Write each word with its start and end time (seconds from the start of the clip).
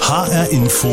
HR 0.00 0.50
Info 0.50 0.88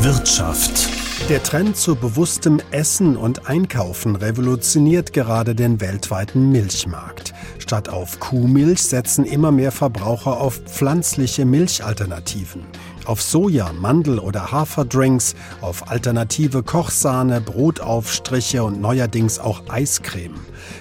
Wirtschaft. 0.00 0.88
Der 1.28 1.42
Trend 1.42 1.76
zu 1.76 1.94
bewusstem 1.94 2.60
Essen 2.70 3.16
und 3.16 3.48
Einkaufen 3.48 4.16
revolutioniert 4.16 5.12
gerade 5.12 5.54
den 5.54 5.80
weltweiten 5.80 6.50
Milchmarkt. 6.50 7.34
Statt 7.58 7.88
auf 7.88 8.18
Kuhmilch 8.18 8.82
setzen 8.82 9.24
immer 9.24 9.52
mehr 9.52 9.72
Verbraucher 9.72 10.40
auf 10.40 10.56
pflanzliche 10.64 11.44
Milchalternativen 11.44 12.62
auf 13.10 13.22
Soja, 13.22 13.72
Mandel- 13.72 14.20
oder 14.20 14.52
Haferdrinks, 14.52 15.34
auf 15.62 15.90
alternative 15.90 16.62
Kochsahne, 16.62 17.40
Brotaufstriche 17.40 18.62
und 18.62 18.80
neuerdings 18.80 19.40
auch 19.40 19.62
Eiscreme. 19.68 20.36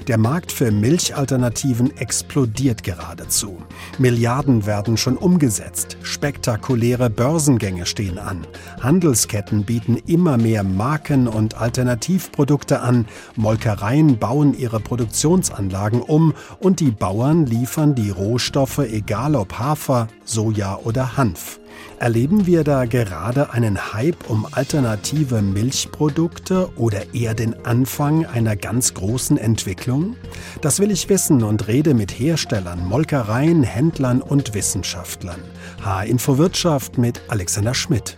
Der 0.07 0.19
Markt 0.19 0.51
für 0.51 0.71
Milchalternativen 0.71 1.97
explodiert 1.97 2.83
geradezu. 2.83 3.57
Milliarden 3.97 4.67
werden 4.67 4.95
schon 4.95 5.17
umgesetzt. 5.17 5.97
Spektakuläre 6.03 7.09
Börsengänge 7.09 7.87
stehen 7.87 8.19
an. 8.19 8.45
Handelsketten 8.79 9.63
bieten 9.63 9.95
immer 9.95 10.37
mehr 10.37 10.63
Marken 10.63 11.27
und 11.27 11.59
Alternativprodukte 11.59 12.81
an. 12.81 13.07
Molkereien 13.37 14.19
bauen 14.19 14.55
ihre 14.55 14.79
Produktionsanlagen 14.79 16.03
um 16.03 16.35
und 16.59 16.79
die 16.79 16.91
Bauern 16.91 17.47
liefern 17.47 17.95
die 17.95 18.11
Rohstoffe, 18.11 18.79
egal 18.79 19.35
ob 19.35 19.57
Hafer, 19.57 20.07
Soja 20.25 20.77
oder 20.83 21.17
Hanf. 21.17 21.59
Erleben 21.99 22.45
wir 22.45 22.63
da 22.63 22.85
gerade 22.85 23.51
einen 23.51 23.93
Hype 23.93 24.29
um 24.29 24.47
alternative 24.49 25.41
Milchprodukte 25.41 26.69
oder 26.77 27.13
eher 27.13 27.33
den 27.33 27.65
Anfang 27.65 28.25
einer 28.25 28.55
ganz 28.55 28.93
großen 28.93 29.37
Entwicklung? 29.37 30.15
Das 30.61 30.79
will 30.79 30.91
ich 30.91 31.09
wissen 31.09 31.43
und 31.43 31.67
rede 31.67 31.93
mit 31.93 32.17
Herstellern, 32.17 32.87
Molkereien, 32.87 33.63
Händlern 33.63 34.21
und 34.21 34.53
Wissenschaftlern. 34.53 35.41
H-Info 35.83 36.37
Wirtschaft 36.37 36.97
mit 36.97 37.19
Alexander 37.27 37.73
Schmidt. 37.73 38.17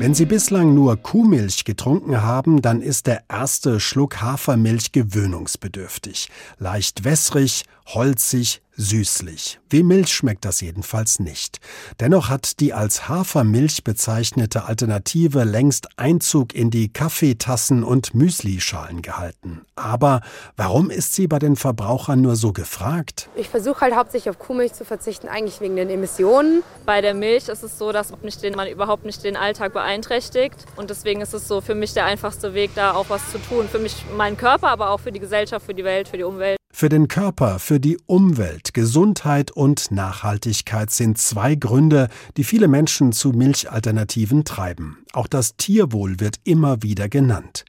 Wenn 0.00 0.14
Sie 0.14 0.26
bislang 0.26 0.74
nur 0.74 0.96
Kuhmilch 0.96 1.64
getrunken 1.64 2.22
haben, 2.22 2.62
dann 2.62 2.82
ist 2.82 3.08
der 3.08 3.24
erste 3.28 3.80
Schluck 3.80 4.20
Hafermilch 4.20 4.92
gewöhnungsbedürftig. 4.92 6.30
Leicht 6.60 7.02
wässrig, 7.02 7.64
holzig, 7.94 8.60
süßlich. 8.76 9.58
Wie 9.70 9.82
Milch 9.82 10.14
schmeckt 10.14 10.44
das 10.44 10.60
jedenfalls 10.60 11.18
nicht. 11.18 11.58
Dennoch 11.98 12.28
hat 12.28 12.60
die 12.60 12.72
als 12.72 13.08
Hafermilch 13.08 13.82
bezeichnete 13.82 14.64
Alternative 14.64 15.42
längst 15.42 15.88
Einzug 15.96 16.54
in 16.54 16.70
die 16.70 16.92
Kaffeetassen 16.92 17.82
und 17.82 18.14
Müslischalen 18.14 19.02
gehalten. 19.02 19.62
Aber 19.74 20.20
warum 20.56 20.90
ist 20.90 21.14
sie 21.14 21.26
bei 21.26 21.40
den 21.40 21.56
Verbrauchern 21.56 22.20
nur 22.20 22.36
so 22.36 22.52
gefragt? 22.52 23.28
Ich 23.34 23.48
versuche 23.48 23.80
halt 23.80 23.96
hauptsächlich 23.96 24.30
auf 24.30 24.38
Kuhmilch 24.38 24.74
zu 24.74 24.84
verzichten, 24.84 25.26
eigentlich 25.26 25.60
wegen 25.60 25.74
den 25.74 25.90
Emissionen. 25.90 26.62
Bei 26.86 27.00
der 27.00 27.14
Milch 27.14 27.48
ist 27.48 27.64
es 27.64 27.78
so, 27.78 27.90
dass 27.90 28.12
man 28.54 28.68
überhaupt 28.68 29.06
nicht 29.06 29.24
den 29.24 29.36
Alltag 29.36 29.72
beeinträchtigt. 29.72 30.56
Und 30.76 30.90
deswegen 30.90 31.20
ist 31.20 31.34
es 31.34 31.48
so 31.48 31.60
für 31.60 31.74
mich 31.74 31.94
der 31.94 32.04
einfachste 32.04 32.54
Weg, 32.54 32.70
da 32.76 32.92
auch 32.92 33.06
was 33.08 33.22
zu 33.32 33.38
tun. 33.38 33.66
Für 33.68 33.78
mich, 33.78 34.04
meinen 34.16 34.36
Körper, 34.36 34.68
aber 34.68 34.90
auch 34.90 35.00
für 35.00 35.10
die 35.10 35.20
Gesellschaft, 35.20 35.66
für 35.66 35.74
die 35.74 35.84
Welt, 35.84 36.06
für 36.06 36.16
die 36.16 36.24
Umwelt. 36.24 36.57
Für 36.78 36.88
den 36.88 37.08
Körper, 37.08 37.58
für 37.58 37.80
die 37.80 37.98
Umwelt, 38.06 38.72
Gesundheit 38.72 39.50
und 39.50 39.90
Nachhaltigkeit 39.90 40.92
sind 40.92 41.18
zwei 41.18 41.56
Gründe, 41.56 42.08
die 42.36 42.44
viele 42.44 42.68
Menschen 42.68 43.10
zu 43.10 43.30
Milchalternativen 43.30 44.44
treiben. 44.44 44.98
Auch 45.12 45.26
das 45.26 45.56
Tierwohl 45.56 46.20
wird 46.20 46.36
immer 46.44 46.84
wieder 46.84 47.08
genannt. 47.08 47.64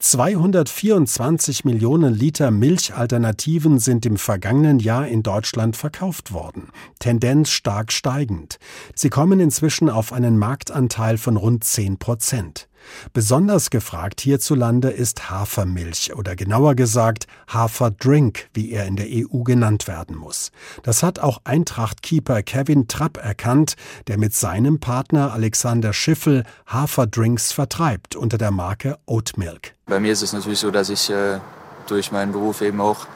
224 0.00 1.64
Millionen 1.66 2.12
Liter 2.12 2.50
Milchalternativen 2.50 3.78
sind 3.78 4.04
im 4.04 4.16
vergangenen 4.16 4.80
Jahr 4.80 5.06
in 5.06 5.22
Deutschland 5.22 5.76
verkauft 5.76 6.32
worden. 6.32 6.70
Tendenz 6.98 7.50
stark 7.50 7.92
steigend. 7.92 8.58
Sie 8.92 9.08
kommen 9.08 9.38
inzwischen 9.38 9.88
auf 9.88 10.12
einen 10.12 10.36
Marktanteil 10.36 11.16
von 11.16 11.36
rund 11.36 11.62
10 11.62 11.98
Prozent. 11.98 12.67
Besonders 13.12 13.70
gefragt 13.70 14.20
hierzulande 14.20 14.90
ist 14.90 15.30
Hafermilch 15.30 16.14
oder 16.14 16.36
genauer 16.36 16.74
gesagt 16.74 17.26
Haferdrink, 17.48 18.48
wie 18.54 18.70
er 18.72 18.86
in 18.86 18.96
der 18.96 19.06
EU 19.08 19.42
genannt 19.42 19.88
werden 19.88 20.16
muss. 20.16 20.50
Das 20.82 21.02
hat 21.02 21.18
auch 21.18 21.40
Eintracht-Keeper 21.44 22.42
Kevin 22.42 22.88
Trapp 22.88 23.16
erkannt, 23.16 23.76
der 24.06 24.18
mit 24.18 24.34
seinem 24.34 24.80
Partner 24.80 25.32
Alexander 25.32 25.92
Schiffel 25.92 26.44
Haferdrinks 26.66 27.52
vertreibt 27.52 28.16
unter 28.16 28.38
der 28.38 28.50
Marke 28.50 28.98
Oatmilk. 29.06 29.74
Bei 29.86 30.00
mir 30.00 30.12
ist 30.12 30.22
es 30.22 30.32
natürlich 30.32 30.58
so, 30.58 30.70
dass 30.70 30.90
ich 30.90 31.10
äh, 31.10 31.38
durch 31.86 32.12
meinen 32.12 32.32
Beruf 32.32 32.60
eben 32.60 32.80
auch 32.80 33.06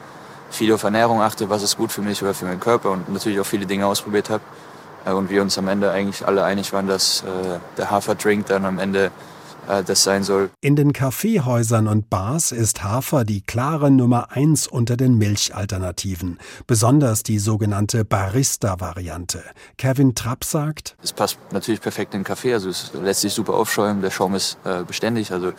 viel 0.49 0.71
auf 0.73 0.83
Ernährung 0.83 1.21
achte, 1.21 1.49
was 1.49 1.63
ist 1.63 1.77
gut 1.77 1.91
für 1.91 2.01
mich 2.01 2.21
oder 2.21 2.33
für 2.33 2.45
meinen 2.45 2.59
Körper 2.59 2.91
und 2.91 3.11
natürlich 3.11 3.39
auch 3.39 3.45
viele 3.45 3.65
Dinge 3.65 3.85
ausprobiert 3.87 4.29
habe. 4.29 4.43
Äh, 5.05 5.11
und 5.11 5.29
wir 5.29 5.41
uns 5.41 5.57
am 5.57 5.67
Ende 5.67 5.91
eigentlich 5.91 6.25
alle 6.25 6.43
einig 6.43 6.73
waren, 6.73 6.87
dass 6.87 7.21
äh, 7.21 7.59
der 7.77 7.91
Haferdrink 7.91 8.47
dann 8.47 8.65
am 8.65 8.79
Ende 8.79 9.11
das 9.67 10.03
sein 10.03 10.23
soll. 10.23 10.49
In 10.61 10.75
den 10.75 10.93
Kaffeehäusern 10.93 11.87
und 11.87 12.09
Bars 12.09 12.51
ist 12.51 12.83
Hafer 12.83 13.23
die 13.23 13.41
klare 13.41 13.91
Nummer 13.91 14.31
eins 14.31 14.67
unter 14.67 14.97
den 14.97 15.17
Milchalternativen, 15.17 16.39
besonders 16.67 17.23
die 17.23 17.39
sogenannte 17.39 18.05
Barista-Variante. 18.05 19.43
Kevin 19.77 20.15
Trapp 20.15 20.43
sagt, 20.43 20.95
es 21.01 21.13
passt 21.13 21.37
natürlich 21.51 21.81
perfekt 21.81 22.13
in 22.13 22.21
den 22.21 22.25
Kaffee, 22.25 22.53
also 22.53 22.69
es 22.69 22.91
lässt 22.93 23.21
sich 23.21 23.33
super 23.33 23.53
aufschäumen, 23.53 24.01
der 24.01 24.11
Schaum 24.11 24.35
ist 24.35 24.57
äh, 24.63 24.83
beständig, 24.83 25.31
also 25.31 25.53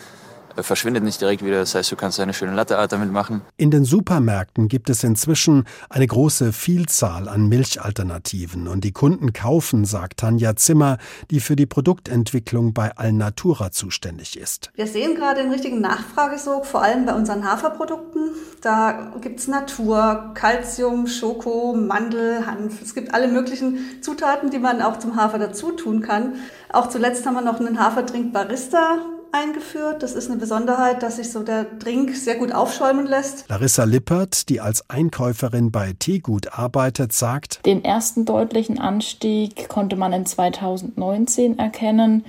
verschwindet 0.63 1.03
nicht 1.03 1.19
direkt 1.21 1.43
wieder. 1.43 1.59
Das 1.59 1.75
heißt, 1.75 1.91
du 1.91 1.95
kannst 1.95 2.19
eine 2.19 2.33
schöne 2.33 2.53
Latteart 2.53 2.91
damit 2.91 3.11
machen. 3.11 3.41
In 3.57 3.71
den 3.71 3.85
Supermärkten 3.85 4.67
gibt 4.67 4.89
es 4.89 5.03
inzwischen 5.03 5.65
eine 5.89 6.07
große 6.07 6.53
Vielzahl 6.53 7.27
an 7.27 7.47
Milchalternativen 7.47 8.67
und 8.67 8.83
die 8.83 8.91
Kunden 8.91 9.33
kaufen, 9.33 9.85
sagt 9.85 10.17
Tanja 10.17 10.55
Zimmer, 10.55 10.97
die 11.31 11.39
für 11.39 11.55
die 11.55 11.65
Produktentwicklung 11.65 12.73
bei 12.73 12.95
Alnatura 12.95 13.71
zuständig 13.71 14.39
ist. 14.39 14.71
Wir 14.75 14.87
sehen 14.87 15.15
gerade 15.15 15.41
den 15.41 15.51
richtigen 15.51 15.81
Nachfragesog, 15.81 16.65
vor 16.65 16.81
allem 16.81 17.05
bei 17.05 17.13
unseren 17.13 17.43
Haferprodukten. 17.43 18.31
Da 18.61 19.13
gibt 19.21 19.39
es 19.39 19.47
Natur, 19.47 20.31
Calcium, 20.33 21.07
Schoko, 21.07 21.75
Mandel, 21.75 22.45
Hanf. 22.45 22.81
Es 22.81 22.95
gibt 22.95 23.13
alle 23.13 23.27
möglichen 23.27 24.01
Zutaten, 24.01 24.49
die 24.49 24.59
man 24.59 24.81
auch 24.81 24.99
zum 24.99 25.15
Hafer 25.15 25.39
dazu 25.39 25.71
tun 25.71 26.01
kann. 26.01 26.35
Auch 26.71 26.89
zuletzt 26.89 27.25
haben 27.25 27.35
wir 27.35 27.41
noch 27.41 27.59
einen 27.59 27.79
Haferdrink 27.79 28.33
Barista 28.33 28.97
eingeführt. 29.35 30.01
Das 30.01 30.13
ist 30.13 30.29
eine 30.29 30.39
Besonderheit, 30.39 31.03
dass 31.03 31.17
sich 31.17 31.31
so 31.31 31.43
der 31.43 31.65
Drink 31.65 32.15
sehr 32.15 32.35
gut 32.35 32.51
aufschäumen 32.51 33.05
lässt. 33.05 33.45
Larissa 33.49 33.83
Lippert, 33.83 34.49
die 34.49 34.61
als 34.61 34.89
Einkäuferin 34.89 35.71
bei 35.71 35.93
Teegut 35.97 36.57
arbeitet, 36.57 37.13
sagt, 37.13 37.65
den 37.65 37.83
ersten 37.83 38.25
deutlichen 38.25 38.79
Anstieg 38.79 39.67
konnte 39.67 39.95
man 39.95 40.13
in 40.13 40.25
2019 40.25 41.59
erkennen 41.59 42.25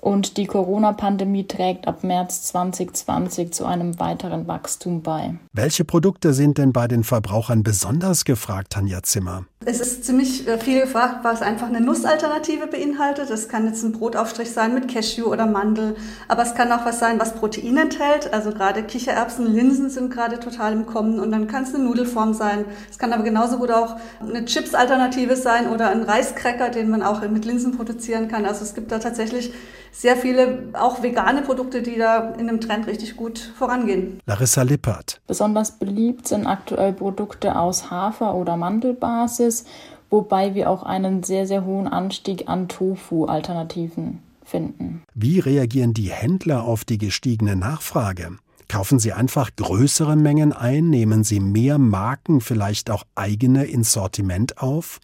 und 0.00 0.36
die 0.36 0.46
Corona-Pandemie 0.46 1.46
trägt 1.46 1.86
ab 1.86 2.04
März 2.04 2.42
2020 2.44 3.52
zu 3.52 3.64
einem 3.64 3.98
weiteren 4.00 4.48
Wachstum 4.48 5.02
bei. 5.02 5.34
Welche 5.52 5.84
Produkte 5.84 6.32
sind 6.32 6.58
denn 6.58 6.72
bei 6.72 6.88
den 6.88 7.04
Verbrauchern 7.04 7.62
besonders 7.62 8.24
gefragt, 8.24 8.72
Tanja 8.72 9.02
Zimmer? 9.02 9.44
Es 9.66 9.78
ist 9.78 10.06
ziemlich 10.06 10.48
äh, 10.48 10.56
viel 10.56 10.80
gefragt, 10.80 11.16
was 11.22 11.42
einfach 11.42 11.66
eine 11.66 11.82
Nussalternative 11.82 12.66
beinhaltet. 12.66 13.28
Das 13.28 13.50
kann 13.50 13.66
jetzt 13.66 13.82
ein 13.82 13.92
Brotaufstrich 13.92 14.50
sein 14.52 14.72
mit 14.72 14.88
Cashew 14.88 15.26
oder 15.26 15.44
Mandel, 15.44 15.96
aber 16.28 16.44
es 16.44 16.54
kann 16.54 16.72
auch 16.72 16.86
was 16.86 16.98
sein, 16.98 17.20
was 17.20 17.34
Protein 17.34 17.76
enthält. 17.76 18.32
Also 18.32 18.52
gerade 18.52 18.82
Kichererbsen, 18.82 19.52
Linsen 19.52 19.90
sind 19.90 20.10
gerade 20.10 20.40
total 20.40 20.72
im 20.72 20.86
Kommen 20.86 21.20
und 21.20 21.30
dann 21.30 21.46
kann 21.46 21.64
es 21.64 21.74
eine 21.74 21.84
Nudelform 21.84 22.32
sein. 22.32 22.64
Es 22.90 22.96
kann 22.96 23.12
aber 23.12 23.22
genauso 23.22 23.58
gut 23.58 23.70
auch 23.70 23.96
eine 24.20 24.46
Chips-Alternative 24.46 25.36
sein 25.36 25.68
oder 25.68 25.90
ein 25.90 26.04
Reiscracker, 26.04 26.70
den 26.70 26.88
man 26.88 27.02
auch 27.02 27.20
mit 27.28 27.44
Linsen 27.44 27.76
produzieren 27.76 28.28
kann. 28.28 28.46
Also 28.46 28.64
es 28.64 28.74
gibt 28.74 28.90
da 28.90 28.98
tatsächlich 28.98 29.52
sehr 29.92 30.16
viele 30.16 30.68
auch 30.72 31.02
vegane 31.02 31.42
Produkte, 31.42 31.82
die 31.82 31.96
da 31.96 32.30
in 32.38 32.46
dem 32.46 32.60
Trend 32.60 32.86
richtig 32.86 33.16
gut 33.16 33.38
vorangehen. 33.38 34.20
Larissa 34.26 34.62
Lippert. 34.62 35.20
Besonders 35.26 35.72
beliebt 35.72 36.28
sind 36.28 36.46
aktuell 36.46 36.92
Produkte 36.92 37.56
aus 37.56 37.90
Hafer- 37.90 38.34
oder 38.34 38.56
Mandelbasis, 38.56 39.64
wobei 40.10 40.54
wir 40.54 40.70
auch 40.70 40.82
einen 40.82 41.22
sehr, 41.22 41.46
sehr 41.46 41.64
hohen 41.64 41.88
Anstieg 41.88 42.48
an 42.48 42.68
Tofu-Alternativen 42.68 44.18
finden. 44.44 45.02
Wie 45.14 45.38
reagieren 45.38 45.94
die 45.94 46.10
Händler 46.10 46.64
auf 46.64 46.84
die 46.84 46.98
gestiegene 46.98 47.56
Nachfrage? 47.56 48.32
Kaufen 48.70 49.00
Sie 49.00 49.12
einfach 49.12 49.50
größere 49.56 50.14
Mengen 50.14 50.52
ein? 50.52 50.90
Nehmen 50.90 51.24
Sie 51.24 51.40
mehr 51.40 51.76
Marken, 51.76 52.40
vielleicht 52.40 52.88
auch 52.88 53.02
eigene 53.16 53.64
ins 53.64 53.92
Sortiment 53.92 54.62
auf? 54.62 55.00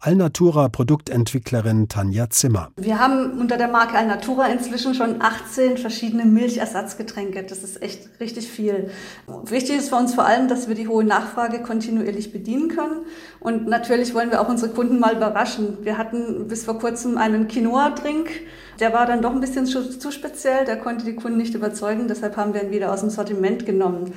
Alnatura 0.00 0.68
Produktentwicklerin 0.68 1.88
Tanja 1.88 2.28
Zimmer. 2.30 2.72
Wir 2.76 2.98
haben 2.98 3.38
unter 3.38 3.56
der 3.56 3.68
Marke 3.68 3.96
Alnatura 3.96 4.48
inzwischen 4.48 4.96
schon 4.96 5.22
18 5.22 5.78
verschiedene 5.78 6.24
Milchersatzgetränke. 6.24 7.44
Das 7.44 7.62
ist 7.62 7.80
echt 7.80 8.08
richtig 8.18 8.48
viel. 8.48 8.90
Wichtig 9.44 9.76
ist 9.76 9.90
für 9.90 9.96
uns 9.96 10.12
vor 10.12 10.26
allem, 10.26 10.48
dass 10.48 10.66
wir 10.66 10.74
die 10.74 10.88
hohe 10.88 11.04
Nachfrage 11.04 11.62
kontinuierlich 11.62 12.32
bedienen 12.32 12.68
können. 12.68 13.06
Und 13.38 13.68
natürlich 13.68 14.12
wollen 14.12 14.32
wir 14.32 14.40
auch 14.40 14.48
unsere 14.48 14.72
Kunden 14.72 14.98
mal 14.98 15.14
überraschen. 15.14 15.78
Wir 15.82 15.98
hatten 15.98 16.48
bis 16.48 16.64
vor 16.64 16.80
kurzem 16.80 17.16
einen 17.16 17.46
Quinoa-Drink. 17.46 18.28
Der 18.80 18.92
war 18.92 19.06
dann 19.06 19.22
doch 19.22 19.32
ein 19.32 19.40
bisschen 19.40 19.66
zu 19.66 20.10
speziell. 20.10 20.64
Der 20.64 20.78
konnte 20.78 21.04
die 21.04 21.14
Kunden 21.14 21.38
nicht 21.38 21.54
überzeugen. 21.54 22.08
Deshalb 22.08 22.36
haben 22.36 22.54
wir 22.54 22.62
ihn 22.62 22.70
wieder 22.70 22.92
aus 22.92 23.00
dem 23.00 23.10
Sortiment 23.10 23.66
genommen. 23.66 24.12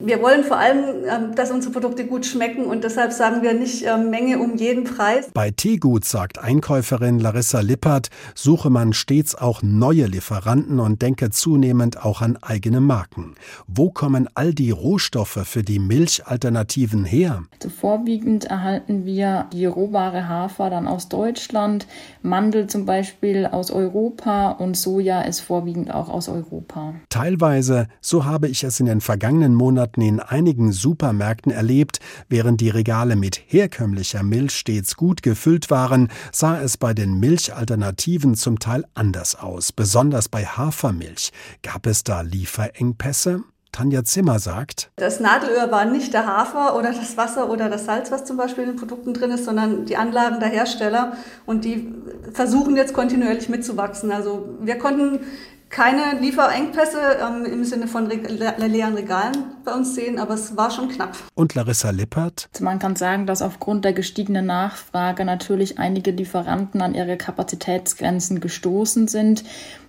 Wir 0.00 0.22
wollen 0.22 0.44
vor 0.44 0.58
allem, 0.58 1.04
ähm, 1.10 1.34
dass 1.34 1.50
unsere 1.50 1.72
Produkte 1.72 2.06
gut 2.06 2.24
schmecken 2.24 2.66
und 2.66 2.84
deshalb 2.84 3.12
sagen 3.12 3.42
wir 3.42 3.52
nicht 3.52 3.84
ähm, 3.84 4.10
Menge 4.10 4.38
um 4.38 4.56
jeden 4.56 4.84
Preis. 4.84 5.28
Bei 5.34 5.50
Teegut, 5.50 6.04
sagt 6.04 6.38
Einkäuferin 6.38 7.18
Larissa 7.18 7.58
Lippert, 7.62 8.08
suche 8.36 8.70
man 8.70 8.92
stets 8.92 9.34
auch 9.34 9.60
neue 9.60 10.06
Lieferanten 10.06 10.78
und 10.78 11.02
denke 11.02 11.30
zunehmend 11.30 12.04
auch 12.04 12.22
an 12.22 12.38
eigene 12.40 12.80
Marken. 12.80 13.34
Wo 13.66 13.90
kommen 13.90 14.28
all 14.34 14.54
die 14.54 14.70
Rohstoffe 14.70 15.40
für 15.42 15.64
die 15.64 15.80
Milchalternativen 15.80 17.04
her? 17.04 17.42
Also 17.54 17.68
vorwiegend 17.68 18.44
erhalten 18.44 19.04
wir 19.04 19.46
die 19.52 19.66
rohbare 19.66 20.28
Hafer 20.28 20.70
dann 20.70 20.86
aus 20.86 21.08
Deutschland, 21.08 21.88
Mandel 22.22 22.68
zum 22.68 22.86
Beispiel 22.86 23.46
aus 23.46 23.72
Europa 23.72 24.52
und 24.52 24.76
Soja 24.76 25.22
ist 25.22 25.40
vorwiegend 25.40 25.92
auch 25.92 26.08
aus 26.08 26.28
Europa. 26.28 26.94
Teilweise, 27.08 27.88
so 28.00 28.24
habe 28.24 28.46
ich 28.46 28.62
es 28.62 28.78
in 28.78 28.86
den 28.86 29.00
vergangenen 29.00 29.56
Monaten 29.56 29.87
Monaten 29.88 30.02
in 30.02 30.20
einigen 30.20 30.72
Supermärkten 30.72 31.50
erlebt, 31.52 32.00
während 32.28 32.60
die 32.60 32.68
Regale 32.68 33.16
mit 33.16 33.40
herkömmlicher 33.46 34.22
Milch 34.22 34.52
stets 34.52 34.96
gut 34.96 35.22
gefüllt 35.22 35.70
waren, 35.70 36.08
sah 36.32 36.60
es 36.60 36.76
bei 36.76 36.92
den 36.92 37.18
Milchalternativen 37.18 38.34
zum 38.34 38.58
Teil 38.58 38.84
anders 38.94 39.34
aus, 39.36 39.72
besonders 39.72 40.28
bei 40.28 40.44
Hafermilch. 40.44 41.32
Gab 41.62 41.86
es 41.86 42.04
da 42.04 42.20
Lieferengpässe? 42.20 43.42
Tanja 43.70 44.02
Zimmer 44.02 44.38
sagt, 44.38 44.90
das 44.96 45.20
Nadelöhr 45.20 45.70
war 45.70 45.84
nicht 45.84 46.12
der 46.12 46.26
Hafer 46.26 46.74
oder 46.74 46.90
das 46.92 47.16
Wasser 47.16 47.50
oder 47.50 47.68
das 47.68 47.84
Salz, 47.84 48.10
was 48.10 48.24
zum 48.24 48.36
Beispiel 48.36 48.64
in 48.64 48.70
den 48.70 48.76
Produkten 48.76 49.12
drin 49.12 49.30
ist, 49.30 49.44
sondern 49.44 49.84
die 49.84 49.96
Anlagen 49.96 50.40
der 50.40 50.48
Hersteller 50.48 51.12
und 51.44 51.64
die 51.64 51.94
versuchen 52.32 52.76
jetzt 52.76 52.94
kontinuierlich 52.94 53.48
mitzuwachsen. 53.48 54.10
Also 54.10 54.56
wir 54.60 54.78
konnten 54.78 55.20
keine 55.70 56.18
Lieferengpässe 56.20 57.18
ähm, 57.20 57.44
im 57.44 57.64
Sinne 57.64 57.88
von 57.88 58.06
Re 58.06 58.16
leeren 58.66 58.94
Regalen 58.94 59.44
bei 59.64 59.72
uns 59.72 59.94
sehen, 59.94 60.18
aber 60.18 60.34
es 60.34 60.56
war 60.56 60.70
schon 60.70 60.88
knapp. 60.88 61.16
Und 61.34 61.54
Larissa 61.54 61.90
Lippert? 61.90 62.48
Also 62.52 62.64
man 62.64 62.78
kann 62.78 62.96
sagen, 62.96 63.26
dass 63.26 63.42
aufgrund 63.42 63.84
der 63.84 63.92
gestiegenen 63.92 64.46
Nachfrage 64.46 65.24
natürlich 65.24 65.78
einige 65.78 66.10
Lieferanten 66.10 66.80
an 66.80 66.94
ihre 66.94 67.16
Kapazitätsgrenzen 67.16 68.40
gestoßen 68.40 69.08
sind 69.08 69.44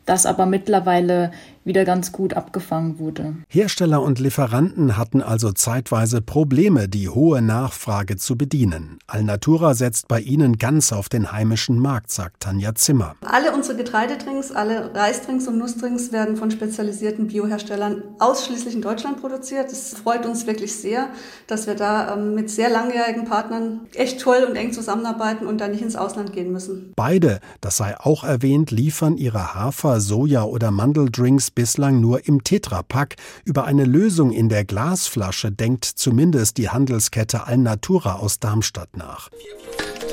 das 0.09 0.25
aber 0.25 0.47
mittlerweile 0.47 1.31
wieder 1.69 1.85
ganz 1.85 2.11
gut 2.11 2.33
abgefangen 2.33 2.97
wurde. 2.97 3.35
Hersteller 3.47 4.01
und 4.01 4.17
Lieferanten 4.17 4.97
hatten 4.97 5.21
also 5.21 5.51
zeitweise 5.51 6.19
Probleme, 6.19 6.89
die 6.89 7.09
hohe 7.09 7.44
Nachfrage 7.44 8.17
zu 8.17 8.35
bedienen. 8.35 8.97
Alnatura 9.06 9.75
setzt 9.75 10.07
bei 10.07 10.19
ihnen 10.19 10.57
ganz 10.57 10.91
auf 10.91 11.09
den 11.09 11.31
heimischen 11.31 11.77
Markt, 11.77 12.11
sagt 12.11 12.41
Tanja 12.41 12.73
Zimmer. 12.73 13.15
Alle 13.21 13.53
unsere 13.53 13.77
Getreidedrinks, 13.77 14.51
alle 14.51 14.95
Reisdrinks 14.95 15.47
und 15.47 15.59
Nussdrinks 15.59 16.12
werden 16.12 16.38
von 16.38 16.50
spezialisierten 16.50 17.27
Bioherstellern 17.27 18.01
ausschließlich 18.17 18.73
in 18.73 18.81
Deutschland 18.81 19.21
produziert. 19.21 19.71
Es 19.71 19.94
freut 19.94 20.25
uns 20.25 20.47
wirklich 20.47 20.73
sehr, 20.73 21.09
dass 21.45 21.67
wir 21.67 21.75
da 21.75 22.15
ähm, 22.15 22.33
mit 22.33 22.50
sehr 22.50 22.69
langjährigen 22.69 23.25
Partnern 23.25 23.81
echt 23.94 24.21
toll 24.21 24.44
und 24.50 24.55
eng 24.55 24.73
zusammenarbeiten 24.73 25.45
und 25.45 25.62
da 25.62 25.67
nicht 25.67 25.83
ins 25.83 25.95
Ausland 25.95 26.33
gehen 26.33 26.51
müssen. 26.51 26.94
Beide, 26.95 27.41
das 27.62 27.77
sei 27.77 27.95
auch 28.00 28.23
erwähnt, 28.23 28.71
liefern 28.71 29.17
ihre 29.17 29.53
Hafer 29.53 29.99
Soja- 30.00 30.44
oder 30.44 30.72
Mandeldrinks 30.72 31.51
bislang 31.51 32.01
nur 32.01 32.28
im 32.28 32.44
Tetrapack. 32.44 33.16
Über 33.46 33.66
eine 33.66 33.86
Lösung 33.86 34.31
in 34.31 34.50
der 34.50 34.66
Glasflasche 34.66 35.51
denkt 35.51 35.86
zumindest 35.86 36.57
die 36.57 36.69
Handelskette 36.69 37.48
Alnatura 37.48 38.16
aus 38.16 38.40
Darmstadt 38.40 38.98
nach. 38.98 39.30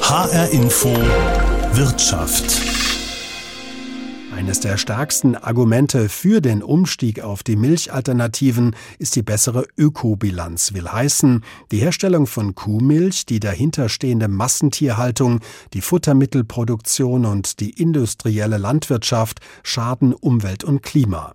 HR 0.01 0.51
Info 0.51 0.95
Wirtschaft 1.73 2.86
eines 4.37 4.61
der 4.61 4.77
stärksten 4.77 5.35
Argumente 5.35 6.11
für 6.11 6.43
den 6.43 6.63
Umstieg 6.63 7.23
auf 7.23 7.43
die 7.43 7.57
Milchalternativen 7.57 8.77
ist 8.99 9.17
die 9.17 9.23
bessere 9.23 9.67
Ökobilanz, 9.79 10.75
will 10.75 10.87
heißen, 10.87 11.43
die 11.73 11.79
Herstellung 11.79 12.27
von 12.27 12.55
Kuhmilch, 12.55 13.25
die 13.25 13.41
dahinterstehende 13.41 14.29
Massentierhaltung, 14.29 15.41
die 15.73 15.81
Futtermittelproduktion 15.81 17.25
und 17.25 17.61
die 17.61 17.71
industrielle 17.71 18.59
Landwirtschaft 18.59 19.41
schaden 19.63 20.13
Umwelt 20.13 20.65
und 20.65 20.83
Klima. 20.83 21.33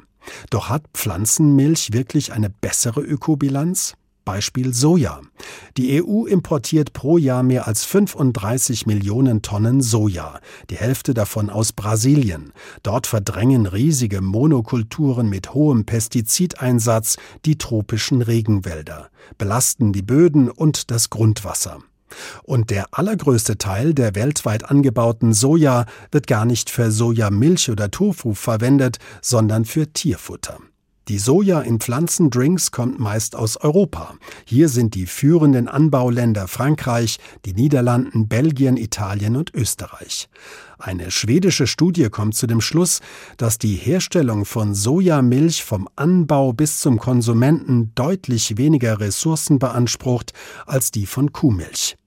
Doch 0.51 0.69
hat 0.69 0.83
Pflanzenmilch 0.93 1.93
wirklich 1.93 2.31
eine 2.33 2.51
bessere 2.51 3.01
Ökobilanz? 3.01 3.95
Beispiel 4.23 4.73
Soja. 4.73 5.21
Die 5.77 6.01
EU 6.01 6.25
importiert 6.25 6.93
pro 6.93 7.17
Jahr 7.17 7.43
mehr 7.43 7.67
als 7.67 7.85
35 7.85 8.85
Millionen 8.85 9.41
Tonnen 9.41 9.81
Soja, 9.81 10.39
die 10.69 10.77
Hälfte 10.77 11.13
davon 11.13 11.49
aus 11.49 11.73
Brasilien. 11.73 12.53
Dort 12.83 13.07
verdrängen 13.07 13.65
riesige 13.65 14.21
Monokulturen 14.21 15.29
mit 15.29 15.53
hohem 15.53 15.85
Pestizideinsatz 15.85 17.17
die 17.45 17.57
tropischen 17.57 18.21
Regenwälder, 18.21 19.09
belasten 19.37 19.93
die 19.93 20.03
Böden 20.03 20.49
und 20.49 20.91
das 20.91 21.09
Grundwasser. 21.09 21.79
Und 22.43 22.69
der 22.69 22.87
allergrößte 22.91 23.57
Teil 23.57 23.93
der 23.93 24.15
weltweit 24.15 24.69
angebauten 24.69 25.33
Soja 25.33 25.85
wird 26.11 26.27
gar 26.27 26.45
nicht 26.45 26.69
für 26.69 26.91
Sojamilch 26.91 27.69
oder 27.69 27.89
Tofu 27.89 28.33
verwendet, 28.33 28.97
sondern 29.21 29.65
für 29.65 29.91
Tierfutter. 29.91 30.59
Die 31.11 31.19
Soja 31.19 31.59
in 31.59 31.81
Pflanzendrinks 31.81 32.71
kommt 32.71 32.97
meist 32.97 33.35
aus 33.35 33.57
Europa. 33.57 34.15
Hier 34.45 34.69
sind 34.69 34.95
die 34.95 35.05
führenden 35.05 35.67
Anbauländer 35.67 36.47
Frankreich, 36.47 37.17
die 37.43 37.51
Niederlanden, 37.53 38.29
Belgien, 38.29 38.77
Italien 38.77 39.35
und 39.35 39.53
Österreich. 39.53 40.29
Eine 40.79 41.11
schwedische 41.11 41.67
Studie 41.67 42.07
kommt 42.07 42.35
zu 42.35 42.47
dem 42.47 42.61
Schluss, 42.61 43.01
dass 43.35 43.57
die 43.57 43.75
Herstellung 43.75 44.45
von 44.45 44.73
Sojamilch 44.73 45.65
vom 45.65 45.89
Anbau 45.97 46.53
bis 46.53 46.79
zum 46.79 46.97
Konsumenten 46.97 47.91
deutlich 47.93 48.55
weniger 48.55 49.01
Ressourcen 49.01 49.59
beansprucht 49.59 50.31
als 50.65 50.91
die 50.91 51.05
von 51.05 51.33
Kuhmilch. 51.33 51.97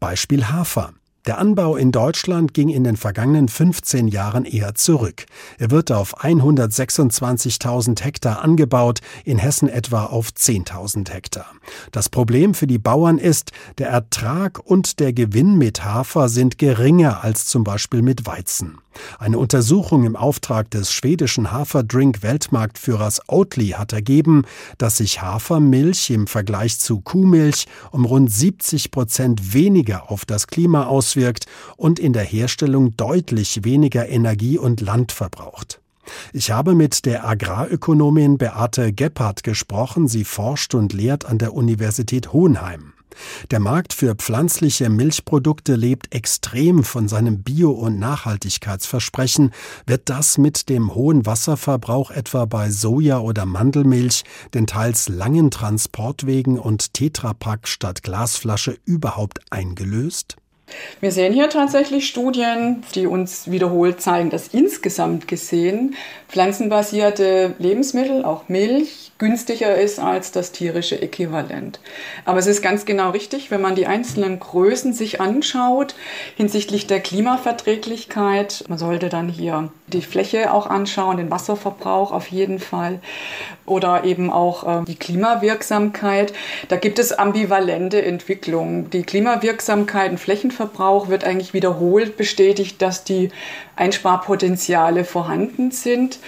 Beispiel 0.00 0.48
Hafer. 0.48 0.92
Der 1.26 1.38
Anbau 1.38 1.76
in 1.76 1.92
Deutschland 1.92 2.54
ging 2.54 2.70
in 2.70 2.82
den 2.82 2.96
vergangenen 2.96 3.48
15 3.48 4.08
Jahren 4.08 4.46
eher 4.46 4.74
zurück. 4.74 5.26
Er 5.58 5.70
wird 5.70 5.92
auf 5.92 6.24
126.000 6.24 8.02
Hektar 8.02 8.42
angebaut, 8.42 9.00
in 9.24 9.36
Hessen 9.36 9.68
etwa 9.68 10.06
auf 10.06 10.30
10.000 10.30 11.10
Hektar. 11.10 11.46
Das 11.92 12.08
Problem 12.08 12.54
für 12.54 12.66
die 12.66 12.78
Bauern 12.78 13.18
ist, 13.18 13.52
der 13.76 13.90
Ertrag 13.90 14.60
und 14.64 14.98
der 14.98 15.12
Gewinn 15.12 15.58
mit 15.58 15.84
Hafer 15.84 16.30
sind 16.30 16.56
geringer 16.56 17.22
als 17.22 17.44
zum 17.44 17.64
Beispiel 17.64 18.00
mit 18.00 18.24
Weizen. 18.24 18.78
Eine 19.18 19.38
Untersuchung 19.38 20.04
im 20.04 20.16
Auftrag 20.16 20.70
des 20.70 20.92
schwedischen 20.92 21.52
Haferdrink-Weltmarktführers 21.52 23.22
Oatly 23.28 23.70
hat 23.70 23.92
ergeben, 23.92 24.42
dass 24.78 24.98
sich 24.98 25.22
Hafermilch 25.22 26.10
im 26.10 26.26
Vergleich 26.26 26.78
zu 26.78 27.00
Kuhmilch 27.00 27.66
um 27.90 28.04
rund 28.04 28.30
70 28.30 28.90
Prozent 28.90 29.54
weniger 29.54 30.10
auf 30.10 30.24
das 30.24 30.46
Klima 30.46 30.86
auswirkt 30.86 31.46
und 31.76 31.98
in 31.98 32.12
der 32.12 32.24
Herstellung 32.24 32.96
deutlich 32.96 33.64
weniger 33.64 34.08
Energie 34.08 34.58
und 34.58 34.80
Land 34.80 35.12
verbraucht. 35.12 35.80
Ich 36.32 36.50
habe 36.50 36.74
mit 36.74 37.04
der 37.06 37.26
Agrarökonomin 37.26 38.38
Beate 38.38 38.92
Gebhardt 38.92 39.42
gesprochen. 39.42 40.08
Sie 40.08 40.24
forscht 40.24 40.74
und 40.74 40.92
lehrt 40.92 41.24
an 41.24 41.38
der 41.38 41.54
Universität 41.54 42.32
Hohenheim. 42.32 42.92
Der 43.50 43.60
Markt 43.60 43.92
für 43.92 44.14
pflanzliche 44.14 44.88
Milchprodukte 44.88 45.74
lebt 45.74 46.14
extrem 46.14 46.84
von 46.84 47.08
seinem 47.08 47.42
Bio- 47.42 47.70
und 47.72 47.98
Nachhaltigkeitsversprechen. 47.98 49.52
Wird 49.86 50.08
das 50.08 50.38
mit 50.38 50.68
dem 50.68 50.94
hohen 50.94 51.26
Wasserverbrauch 51.26 52.10
etwa 52.10 52.44
bei 52.44 52.70
Soja 52.70 53.18
oder 53.18 53.46
Mandelmilch, 53.46 54.24
den 54.54 54.66
teils 54.66 55.08
langen 55.08 55.50
Transportwegen 55.50 56.58
und 56.58 56.94
Tetrapack 56.94 57.68
statt 57.68 58.02
Glasflasche 58.02 58.78
überhaupt 58.84 59.40
eingelöst? 59.50 60.36
Wir 61.00 61.12
sehen 61.12 61.32
hier 61.32 61.48
tatsächlich 61.48 62.06
Studien, 62.06 62.84
die 62.94 63.06
uns 63.06 63.50
wiederholt 63.50 64.00
zeigen, 64.00 64.30
dass 64.30 64.48
insgesamt 64.48 65.28
gesehen 65.28 65.94
pflanzenbasierte 66.28 67.54
Lebensmittel, 67.58 68.24
auch 68.24 68.48
Milch, 68.48 69.09
günstiger 69.20 69.76
ist 69.76 70.00
als 70.00 70.32
das 70.32 70.50
tierische 70.50 71.00
Äquivalent. 71.00 71.78
Aber 72.24 72.40
es 72.40 72.48
ist 72.48 72.62
ganz 72.62 72.84
genau 72.84 73.10
richtig, 73.10 73.52
wenn 73.52 73.60
man 73.60 73.76
die 73.76 73.86
einzelnen 73.86 74.40
Größen 74.40 74.92
sich 74.92 75.20
anschaut 75.20 75.94
hinsichtlich 76.36 76.88
der 76.88 76.98
Klimaverträglichkeit. 76.98 78.64
Man 78.68 78.78
sollte 78.78 79.08
dann 79.08 79.28
hier 79.28 79.70
die 79.90 80.02
Fläche 80.02 80.52
auch 80.52 80.66
anschauen, 80.66 81.18
den 81.18 81.30
Wasserverbrauch 81.30 82.12
auf 82.12 82.28
jeden 82.28 82.58
Fall 82.58 83.00
oder 83.66 84.04
eben 84.04 84.30
auch 84.30 84.82
äh, 84.82 84.84
die 84.84 84.96
Klimawirksamkeit. 84.96 86.32
Da 86.68 86.76
gibt 86.76 86.98
es 86.98 87.12
ambivalente 87.12 88.02
Entwicklungen. 88.02 88.90
Die 88.90 89.02
Klimawirksamkeit 89.02 90.10
und 90.10 90.18
Flächenverbrauch 90.18 91.08
wird 91.08 91.24
eigentlich 91.24 91.54
wiederholt 91.54 92.16
bestätigt, 92.16 92.82
dass 92.82 93.04
die 93.04 93.30
Einsparpotenziale 93.76 95.04
vorhanden 95.04 95.70
sind. 95.70 96.18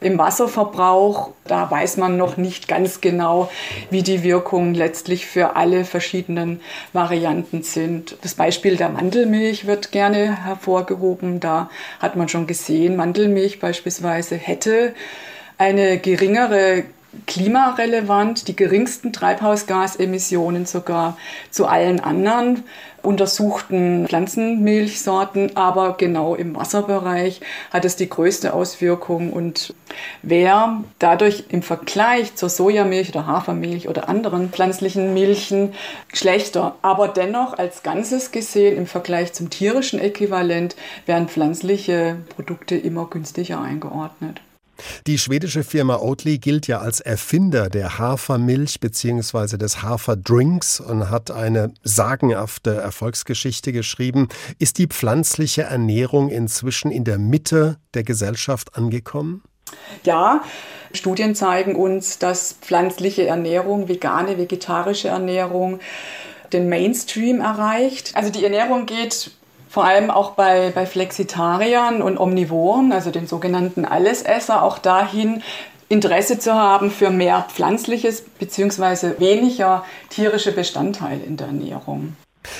Im 0.00 0.16
Wasserverbrauch, 0.16 1.30
da 1.44 1.68
weiß 1.68 1.96
man 1.96 2.16
noch 2.16 2.36
nicht 2.36 2.68
ganz 2.68 3.00
genau, 3.00 3.50
wie 3.90 4.02
die 4.02 4.22
Wirkungen 4.22 4.74
letztlich 4.74 5.26
für 5.26 5.56
alle 5.56 5.84
verschiedenen 5.84 6.60
Varianten 6.92 7.62
sind. 7.62 8.16
Das 8.22 8.34
Beispiel 8.34 8.76
der 8.76 8.90
Mandelmilch 8.90 9.66
wird 9.66 9.90
gerne 9.90 10.44
hervorgehoben. 10.44 11.40
Da 11.40 11.68
hat 11.98 12.14
man 12.14 12.28
schon 12.28 12.46
gesehen, 12.46 12.94
Mandelmilch 13.08 13.58
beispielsweise 13.58 14.36
hätte 14.36 14.92
eine 15.56 15.98
geringere 15.98 16.84
klimarelevant, 17.26 18.48
die 18.48 18.56
geringsten 18.56 19.12
Treibhausgasemissionen 19.12 20.66
sogar 20.66 21.16
zu 21.50 21.66
allen 21.66 22.00
anderen 22.00 22.64
untersuchten 23.02 24.06
Pflanzenmilchsorten, 24.06 25.56
aber 25.56 25.96
genau 25.96 26.34
im 26.34 26.56
Wasserbereich 26.56 27.40
hat 27.70 27.84
es 27.84 27.96
die 27.96 28.08
größte 28.08 28.52
Auswirkung. 28.52 29.32
Und 29.32 29.74
wer 30.22 30.82
dadurch 30.98 31.44
im 31.48 31.62
Vergleich 31.62 32.34
zur 32.34 32.48
Sojamilch 32.48 33.10
oder 33.10 33.26
Hafermilch 33.26 33.88
oder 33.88 34.08
anderen 34.08 34.50
pflanzlichen 34.50 35.14
Milchen 35.14 35.72
schlechter, 36.12 36.76
aber 36.82 37.08
dennoch 37.08 37.56
als 37.56 37.82
Ganzes 37.82 38.32
gesehen 38.32 38.76
im 38.76 38.86
Vergleich 38.86 39.32
zum 39.32 39.48
tierischen 39.48 40.00
Äquivalent 40.00 40.76
werden 41.06 41.28
pflanzliche 41.28 42.16
Produkte 42.28 42.76
immer 42.76 43.06
günstiger 43.06 43.60
eingeordnet. 43.60 44.40
Die 45.06 45.18
schwedische 45.18 45.64
Firma 45.64 45.96
Oatly 45.96 46.38
gilt 46.38 46.66
ja 46.66 46.78
als 46.78 47.00
Erfinder 47.00 47.68
der 47.68 47.98
Hafermilch 47.98 48.80
bzw. 48.80 49.56
des 49.56 49.82
Haferdrinks 49.82 50.80
und 50.80 51.10
hat 51.10 51.30
eine 51.30 51.72
sagenhafte 51.82 52.74
Erfolgsgeschichte 52.76 53.72
geschrieben. 53.72 54.28
Ist 54.58 54.78
die 54.78 54.86
pflanzliche 54.86 55.62
Ernährung 55.62 56.28
inzwischen 56.30 56.90
in 56.90 57.04
der 57.04 57.18
Mitte 57.18 57.78
der 57.94 58.04
Gesellschaft 58.04 58.76
angekommen? 58.76 59.42
Ja, 60.04 60.42
Studien 60.92 61.34
zeigen 61.34 61.76
uns, 61.76 62.18
dass 62.18 62.54
pflanzliche 62.60 63.26
Ernährung, 63.26 63.88
vegane, 63.88 64.38
vegetarische 64.38 65.08
Ernährung 65.08 65.80
den 66.52 66.68
Mainstream 66.68 67.40
erreicht. 67.40 68.12
Also 68.14 68.30
die 68.30 68.42
Ernährung 68.42 68.86
geht 68.86 69.32
vor 69.78 69.84
allem 69.84 70.10
auch 70.10 70.32
bei, 70.32 70.72
bei 70.74 70.86
Flexitariern 70.86 72.02
und 72.02 72.18
Omnivoren, 72.18 72.90
also 72.90 73.12
den 73.12 73.28
sogenannten 73.28 73.84
Allesesser, 73.84 74.64
auch 74.64 74.78
dahin, 74.78 75.40
Interesse 75.88 76.40
zu 76.40 76.52
haben 76.52 76.90
für 76.90 77.10
mehr 77.10 77.46
pflanzliches 77.48 78.22
bzw. 78.40 79.20
weniger 79.20 79.84
tierische 80.10 80.50
Bestandteile 80.50 81.22
in 81.22 81.36
der 81.36 81.46
Ernährung. 81.46 82.16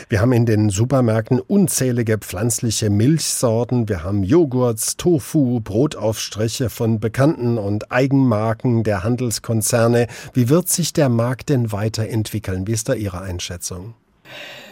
Wir 0.08 0.20
haben 0.20 0.30
in 0.30 0.46
den 0.46 0.70
Supermärkten 0.70 1.40
unzählige 1.40 2.18
pflanzliche 2.18 2.88
Milchsorten. 2.88 3.88
Wir 3.88 4.04
haben 4.04 4.22
Joghurts, 4.22 4.96
Tofu, 4.96 5.58
Brotaufstriche 5.58 6.70
von 6.70 7.00
bekannten 7.00 7.58
und 7.58 7.90
Eigenmarken 7.90 8.84
der 8.84 9.02
Handelskonzerne. 9.02 10.06
Wie 10.34 10.48
wird 10.48 10.68
sich 10.68 10.92
der 10.92 11.08
Markt 11.08 11.48
denn 11.48 11.72
weiterentwickeln? 11.72 12.68
Wie 12.68 12.74
ist 12.74 12.88
da 12.88 12.94
Ihre 12.94 13.20
Einschätzung? 13.22 13.94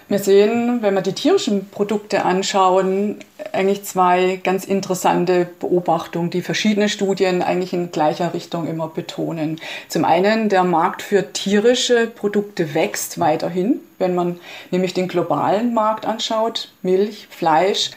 Wir 0.08 0.20
sehen, 0.20 0.82
wenn 0.82 0.94
wir 0.94 1.00
die 1.00 1.14
tierischen 1.14 1.68
Produkte 1.68 2.24
anschauen, 2.24 3.16
eigentlich 3.52 3.82
zwei 3.82 4.38
ganz 4.44 4.64
interessante 4.64 5.48
Beobachtungen, 5.58 6.30
die 6.30 6.42
verschiedene 6.42 6.88
Studien 6.88 7.42
eigentlich 7.42 7.72
in 7.72 7.90
gleicher 7.90 8.32
Richtung 8.32 8.68
immer 8.68 8.86
betonen. 8.86 9.60
Zum 9.88 10.04
einen, 10.04 10.48
der 10.48 10.62
Markt 10.62 11.02
für 11.02 11.32
tierische 11.32 12.06
Produkte 12.06 12.72
wächst 12.72 13.18
weiterhin, 13.18 13.80
wenn 13.98 14.14
man 14.14 14.38
nämlich 14.70 14.94
den 14.94 15.08
globalen 15.08 15.74
Markt 15.74 16.06
anschaut, 16.06 16.70
Milch, 16.82 17.26
Fleisch. 17.28 17.90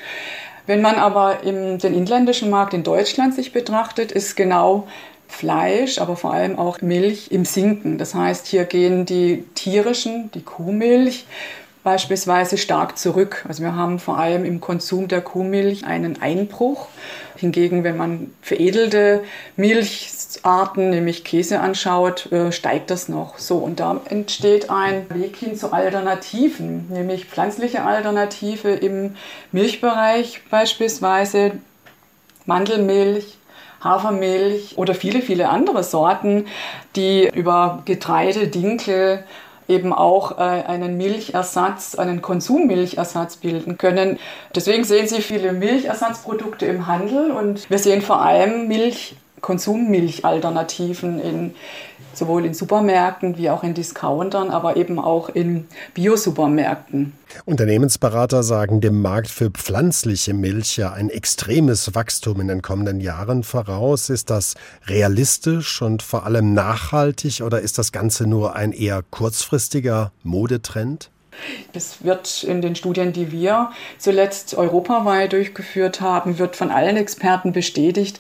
Wenn 0.65 0.81
man 0.81 0.95
aber 0.95 1.43
im, 1.43 1.77
den 1.77 1.93
inländischen 1.93 2.49
Markt 2.49 2.73
in 2.73 2.83
Deutschland 2.83 3.35
sich 3.35 3.53
betrachtet, 3.53 4.11
ist 4.11 4.35
genau 4.35 4.87
Fleisch, 5.27 5.99
aber 5.99 6.15
vor 6.15 6.33
allem 6.33 6.57
auch 6.57 6.81
Milch 6.81 7.29
im 7.29 7.45
Sinken. 7.45 7.99
Das 7.99 8.15
heißt, 8.15 8.47
hier 8.47 8.65
gehen 8.65 9.05
die 9.05 9.43
tierischen, 9.53 10.31
die 10.31 10.41
Kuhmilch, 10.41 11.27
beispielsweise 11.83 12.57
stark 12.57 12.98
zurück. 12.98 13.45
Also 13.48 13.63
wir 13.63 13.75
haben 13.75 14.00
vor 14.00 14.17
allem 14.17 14.43
im 14.43 14.59
Konsum 14.59 15.07
der 15.07 15.21
Kuhmilch 15.21 15.86
einen 15.86 16.21
Einbruch. 16.21 16.88
Hingegen, 17.36 17.86
wenn 17.86 17.95
man 17.95 18.33
veredelte 18.41 19.24
Milcharten, 19.55 20.89
nämlich 20.89 21.24
Käse 21.24 21.62
anschaut, 21.62 22.29
äh, 22.33 22.51
steigt 22.51 22.91
das 22.91 23.07
noch. 23.07 23.38
So, 23.38 23.57
und 23.57 23.79
da 23.79 24.01
entsteht 24.09 24.69
ein 24.69 25.05
Weg 25.13 25.38
hin 25.38 25.55
zu 25.55 25.71
Alternativen, 25.71 26.89
nämlich 26.89 27.25
pflanzliche 27.25 27.83
Alternative 27.83 28.71
im 28.71 29.15
Milchbereich 29.53 30.41
beispielsweise 30.50 31.53
Mandelmilch, 32.45 33.38
Hafermilch 33.81 34.77
oder 34.77 34.93
viele, 34.93 35.21
viele 35.21 35.48
andere 35.48 35.83
Sorten, 35.86 36.48
die 36.98 37.29
über 37.33 37.83
Getreide, 37.86 38.48
Dinkel, 38.48 39.24
eben 39.69 39.93
auch 39.93 40.38
äh, 40.38 40.41
einen 40.41 40.97
Milchersatz, 40.97 41.95
einen 41.95 42.21
Konsummilchersatz 42.21 43.38
bilden 43.38 43.77
können. 43.77 44.19
Deswegen 44.55 44.83
sehen 44.83 45.07
Sie 45.07 45.21
viele 45.21 45.53
Milchersatzprodukte 45.53 46.65
im 46.65 46.88
Handel 46.88 47.31
und 47.31 47.69
wir 47.69 47.77
sehen 47.77 48.01
vor 48.01 48.21
allem 48.21 48.67
Milch, 48.67 49.15
Konsummilchalternativen 49.41 51.19
in 51.19 51.53
sowohl 52.13 52.46
in 52.46 52.53
Supermärkten 52.53 53.38
wie 53.38 53.50
auch 53.50 53.63
in 53.63 53.74
Discountern, 53.74 54.50
aber 54.50 54.75
eben 54.75 55.00
auch 55.00 55.29
in 55.29 55.67
Biosupermärkten. 55.93 57.13
Unternehmensberater 57.46 58.43
sagen 58.43 58.81
dem 58.81 59.01
Markt 59.01 59.29
für 59.29 59.50
pflanzliche 59.51 60.34
Milch 60.34 60.77
ja 60.77 60.91
ein 60.91 61.10
extremes 61.10 61.96
Wachstum 61.96 62.41
in 62.41 62.48
den 62.48 62.62
kommenden 62.62 63.00
Jahren 63.00 63.43
voraus. 63.43 64.10
Ist 64.10 64.29
das 64.29 64.55
realistisch 64.88 65.81
und 65.81 66.03
vor 66.03 66.25
allem 66.25 66.53
nachhaltig 66.53 67.41
oder 67.41 67.62
ist 67.62 67.77
das 67.77 67.91
Ganze 67.91 68.27
nur 68.27 68.55
ein 68.55 68.72
eher 68.72 69.03
kurzfristiger 69.10 70.12
Modetrend? 70.24 71.12
Es 71.74 72.03
wird 72.03 72.43
in 72.43 72.62
den 72.62 72.75
Studien, 72.75 73.13
die 73.13 73.31
wir 73.31 73.71
zuletzt 73.98 74.55
europaweit 74.55 75.33
durchgeführt 75.33 76.01
haben, 76.01 76.39
wird 76.39 76.55
von 76.55 76.71
allen 76.71 76.98
Experten 76.98 77.53
bestätigt, 77.53 78.19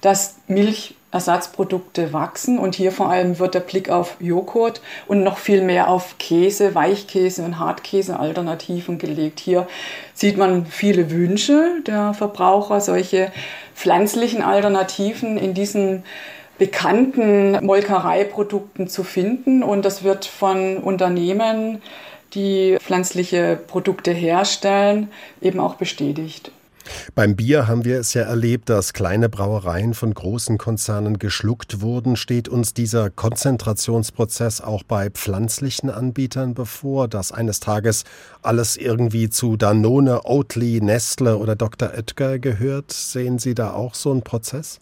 dass 0.00 0.36
Milch 0.46 0.94
Ersatzprodukte 1.12 2.12
wachsen 2.12 2.58
und 2.58 2.76
hier 2.76 2.92
vor 2.92 3.10
allem 3.10 3.40
wird 3.40 3.54
der 3.54 3.60
Blick 3.60 3.90
auf 3.90 4.16
Joghurt 4.20 4.80
und 5.08 5.24
noch 5.24 5.38
viel 5.38 5.60
mehr 5.60 5.88
auf 5.88 6.18
Käse, 6.18 6.76
Weichkäse 6.76 7.42
und 7.42 7.58
Hartkäse-Alternativen 7.58 8.98
gelegt. 8.98 9.40
Hier 9.40 9.66
sieht 10.14 10.36
man 10.36 10.66
viele 10.66 11.10
Wünsche 11.10 11.80
der 11.84 12.14
Verbraucher, 12.14 12.80
solche 12.80 13.32
pflanzlichen 13.74 14.42
Alternativen 14.42 15.36
in 15.36 15.52
diesen 15.52 16.04
bekannten 16.58 17.64
Molkereiprodukten 17.64 18.86
zu 18.86 19.02
finden 19.02 19.64
und 19.64 19.84
das 19.84 20.04
wird 20.04 20.26
von 20.26 20.76
Unternehmen, 20.76 21.82
die 22.34 22.78
pflanzliche 22.80 23.58
Produkte 23.66 24.12
herstellen, 24.12 25.08
eben 25.40 25.60
auch 25.60 25.74
bestätigt. 25.74 26.52
Beim 27.14 27.36
Bier 27.36 27.68
haben 27.68 27.84
wir 27.84 28.00
es 28.00 28.14
ja 28.14 28.22
erlebt, 28.22 28.68
dass 28.68 28.92
kleine 28.92 29.28
Brauereien 29.28 29.94
von 29.94 30.12
großen 30.12 30.58
Konzernen 30.58 31.18
geschluckt 31.18 31.80
wurden. 31.80 32.16
Steht 32.16 32.48
uns 32.48 32.74
dieser 32.74 33.10
Konzentrationsprozess 33.10 34.60
auch 34.60 34.82
bei 34.82 35.10
pflanzlichen 35.10 35.90
Anbietern 35.90 36.54
bevor, 36.54 37.08
dass 37.08 37.32
eines 37.32 37.60
Tages 37.60 38.04
alles 38.42 38.76
irgendwie 38.76 39.30
zu 39.30 39.56
Danone, 39.56 40.24
Oatly, 40.24 40.80
Nestle 40.80 41.36
oder 41.36 41.56
Dr. 41.56 41.90
Oetker 41.94 42.38
gehört? 42.38 42.92
Sehen 42.92 43.38
Sie 43.38 43.54
da 43.54 43.72
auch 43.72 43.94
so 43.94 44.10
einen 44.10 44.22
Prozess? 44.22 44.80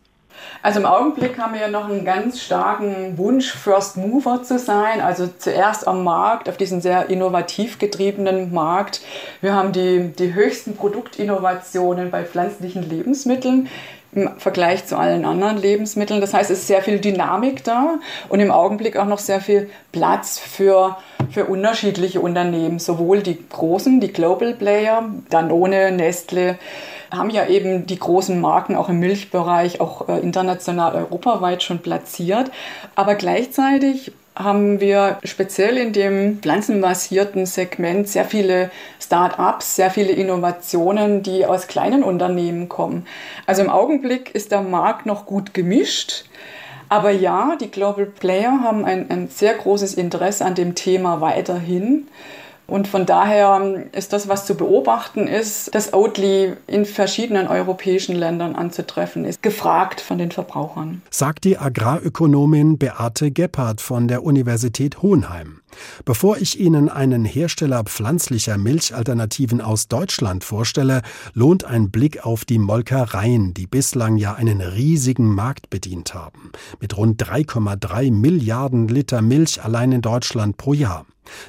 Also 0.62 0.80
im 0.80 0.86
Augenblick 0.86 1.38
haben 1.38 1.54
wir 1.54 1.60
ja 1.60 1.68
noch 1.68 1.88
einen 1.88 2.04
ganz 2.04 2.40
starken 2.40 3.16
Wunsch, 3.16 3.52
First 3.52 3.96
Mover 3.96 4.42
zu 4.42 4.58
sein, 4.58 5.00
also 5.00 5.28
zuerst 5.38 5.86
am 5.86 6.02
Markt, 6.02 6.48
auf 6.48 6.56
diesen 6.56 6.80
sehr 6.80 7.10
innovativ 7.10 7.78
getriebenen 7.78 8.52
Markt. 8.52 9.00
Wir 9.40 9.54
haben 9.54 9.72
die, 9.72 10.12
die 10.18 10.34
höchsten 10.34 10.76
Produktinnovationen 10.76 12.10
bei 12.10 12.24
pflanzlichen 12.24 12.88
Lebensmitteln 12.88 13.68
im 14.12 14.30
Vergleich 14.38 14.86
zu 14.86 14.96
allen 14.96 15.24
anderen 15.24 15.58
Lebensmitteln. 15.58 16.20
Das 16.20 16.34
heißt, 16.34 16.50
es 16.50 16.60
ist 16.60 16.66
sehr 16.66 16.82
viel 16.82 16.98
Dynamik 16.98 17.62
da 17.64 17.98
und 18.28 18.40
im 18.40 18.50
Augenblick 18.50 18.96
auch 18.96 19.06
noch 19.06 19.18
sehr 19.18 19.40
viel 19.40 19.70
Platz 19.92 20.38
für, 20.38 20.96
für 21.30 21.44
unterschiedliche 21.44 22.20
Unternehmen, 22.20 22.78
sowohl 22.78 23.22
die 23.22 23.38
großen, 23.48 24.00
die 24.00 24.12
Global 24.12 24.54
Player, 24.54 25.08
Danone, 25.30 25.92
Nestle, 25.92 26.58
haben 27.10 27.30
ja 27.30 27.46
eben 27.46 27.86
die 27.86 27.98
großen 27.98 28.40
Marken 28.40 28.76
auch 28.76 28.88
im 28.88 28.98
Milchbereich, 29.00 29.80
auch 29.80 30.08
äh, 30.08 30.18
international, 30.20 30.94
europaweit 30.94 31.62
schon 31.62 31.78
platziert. 31.80 32.50
Aber 32.94 33.14
gleichzeitig 33.14 34.12
haben 34.38 34.80
wir 34.80 35.18
speziell 35.24 35.76
in 35.76 35.92
dem 35.92 36.38
pflanzenbasierten 36.38 37.44
Segment 37.44 38.08
sehr 38.08 38.24
viele 38.24 38.70
Start-ups, 39.00 39.74
sehr 39.74 39.90
viele 39.90 40.12
Innovationen, 40.12 41.24
die 41.24 41.44
aus 41.44 41.66
kleinen 41.66 42.04
Unternehmen 42.04 42.68
kommen. 42.68 43.06
Also 43.46 43.62
im 43.62 43.70
Augenblick 43.70 44.34
ist 44.34 44.52
der 44.52 44.62
Markt 44.62 45.06
noch 45.06 45.26
gut 45.26 45.54
gemischt. 45.54 46.24
Aber 46.88 47.10
ja, 47.10 47.56
die 47.60 47.70
Global 47.70 48.06
Player 48.06 48.60
haben 48.62 48.84
ein, 48.84 49.10
ein 49.10 49.28
sehr 49.28 49.54
großes 49.54 49.94
Interesse 49.94 50.44
an 50.44 50.54
dem 50.54 50.74
Thema 50.74 51.20
weiterhin. 51.20 52.06
Und 52.68 52.86
von 52.86 53.06
daher 53.06 53.86
ist 53.92 54.12
das, 54.12 54.28
was 54.28 54.44
zu 54.44 54.54
beobachten 54.54 55.26
ist, 55.26 55.74
dass 55.74 55.94
Oatly 55.94 56.52
in 56.66 56.84
verschiedenen 56.84 57.48
europäischen 57.48 58.14
Ländern 58.14 58.54
anzutreffen 58.54 59.24
ist, 59.24 59.42
gefragt 59.42 60.02
von 60.02 60.18
den 60.18 60.30
Verbrauchern. 60.30 61.00
Sagt 61.10 61.44
die 61.44 61.56
Agrarökonomin 61.56 62.76
Beate 62.76 63.30
Gebhardt 63.30 63.80
von 63.80 64.06
der 64.06 64.22
Universität 64.22 65.00
Hohenheim. 65.00 65.62
Bevor 66.04 66.38
ich 66.38 66.58
Ihnen 66.58 66.88
einen 66.88 67.24
Hersteller 67.24 67.84
pflanzlicher 67.84 68.58
Milchalternativen 68.58 69.60
aus 69.60 69.88
Deutschland 69.88 70.44
vorstelle, 70.44 71.02
lohnt 71.34 71.64
ein 71.64 71.90
Blick 71.90 72.24
auf 72.24 72.44
die 72.44 72.58
Molkereien, 72.58 73.54
die 73.54 73.66
bislang 73.66 74.16
ja 74.16 74.34
einen 74.34 74.60
riesigen 74.60 75.34
Markt 75.34 75.70
bedient 75.70 76.14
haben, 76.14 76.52
mit 76.80 76.96
rund 76.96 77.22
3,3 77.22 78.12
Milliarden 78.12 78.88
Liter 78.88 79.22
Milch 79.22 79.62
allein 79.62 79.92
in 79.92 80.00
Deutschland 80.00 80.56
pro 80.56 80.72
Jahr. 80.72 81.06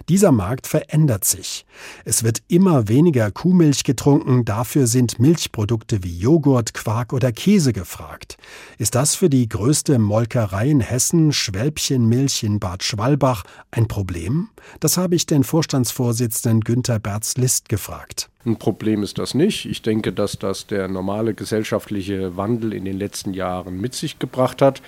Dieser 0.09 0.31
Markt 0.31 0.67
verändert 0.67 1.25
sich. 1.25 1.65
Es 2.05 2.23
wird 2.23 2.41
immer 2.47 2.87
weniger 2.87 3.31
Kuhmilch 3.31 3.83
getrunken, 3.83 4.45
dafür 4.45 4.87
sind 4.87 5.19
Milchprodukte 5.19 6.03
wie 6.03 6.17
Joghurt, 6.17 6.73
Quark 6.73 7.13
oder 7.13 7.31
Käse 7.31 7.73
gefragt. 7.73 8.37
Ist 8.77 8.95
das 8.95 9.15
für 9.15 9.29
die 9.29 9.47
größte 9.47 9.99
Molkerei 9.99 10.69
in 10.69 10.81
Hessen, 10.81 11.31
Schwälbchenmilch 11.31 12.43
in 12.43 12.59
Bad 12.59 12.83
Schwalbach, 12.83 13.43
ein 13.71 13.87
Problem? 13.87 14.08
Das 14.79 14.97
habe 14.97 15.15
ich 15.15 15.25
den 15.25 15.43
Vorstandsvorsitzenden 15.43 16.61
Günter 16.61 16.99
Berz-List 16.99 17.69
gefragt. 17.69 18.29
Ein 18.45 18.57
Problem 18.57 19.03
ist 19.03 19.17
das 19.17 19.33
nicht. 19.33 19.65
Ich 19.65 19.81
denke, 19.81 20.13
dass 20.13 20.39
das 20.39 20.67
der 20.67 20.87
normale 20.87 21.33
gesellschaftliche 21.33 22.35
Wandel 22.37 22.73
in 22.73 22.85
den 22.85 22.97
letzten 22.97 23.33
Jahren 23.33 23.79
mit 23.79 23.93
sich 23.93 24.19
gebracht 24.19 24.61
hat. 24.61 24.81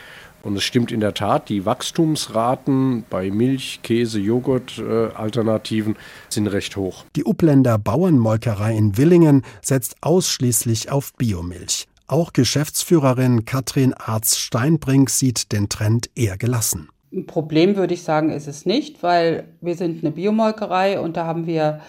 Und 0.43 0.55
es 0.55 0.63
stimmt 0.63 0.91
in 0.91 1.01
der 1.01 1.13
Tat, 1.13 1.49
die 1.49 1.65
Wachstumsraten 1.65 3.03
bei 3.09 3.29
Milch, 3.29 3.81
Käse, 3.83 4.19
Joghurt-Alternativen 4.19 5.95
äh, 5.95 5.99
sind 6.29 6.47
recht 6.47 6.75
hoch. 6.75 7.05
Die 7.15 7.25
Upländer 7.25 7.77
Bauernmolkerei 7.77 8.75
in 8.75 8.97
Willingen 8.97 9.43
setzt 9.61 9.97
ausschließlich 10.01 10.91
auf 10.91 11.13
Biomilch. 11.13 11.87
Auch 12.07 12.33
Geschäftsführerin 12.33 13.45
Katrin 13.45 13.93
Arz-Steinbrink 13.93 15.09
sieht 15.09 15.51
den 15.51 15.69
Trend 15.69 16.09
eher 16.15 16.37
gelassen. 16.37 16.89
Ein 17.13 17.25
Problem 17.25 17.75
würde 17.75 17.93
ich 17.93 18.03
sagen, 18.03 18.29
ist 18.31 18.47
es 18.47 18.65
nicht, 18.65 19.03
weil 19.03 19.55
wir 19.59 19.75
sind 19.75 20.03
eine 20.03 20.11
Biomolkerei 20.11 20.99
und 20.99 21.17
da 21.17 21.25
haben 21.25 21.45
wir 21.45 21.81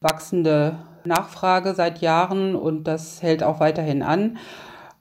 wachsende 0.00 0.76
Nachfrage 1.04 1.74
seit 1.74 2.00
Jahren 2.00 2.54
und 2.54 2.84
das 2.84 3.22
hält 3.22 3.42
auch 3.42 3.60
weiterhin 3.60 4.02
an. 4.02 4.38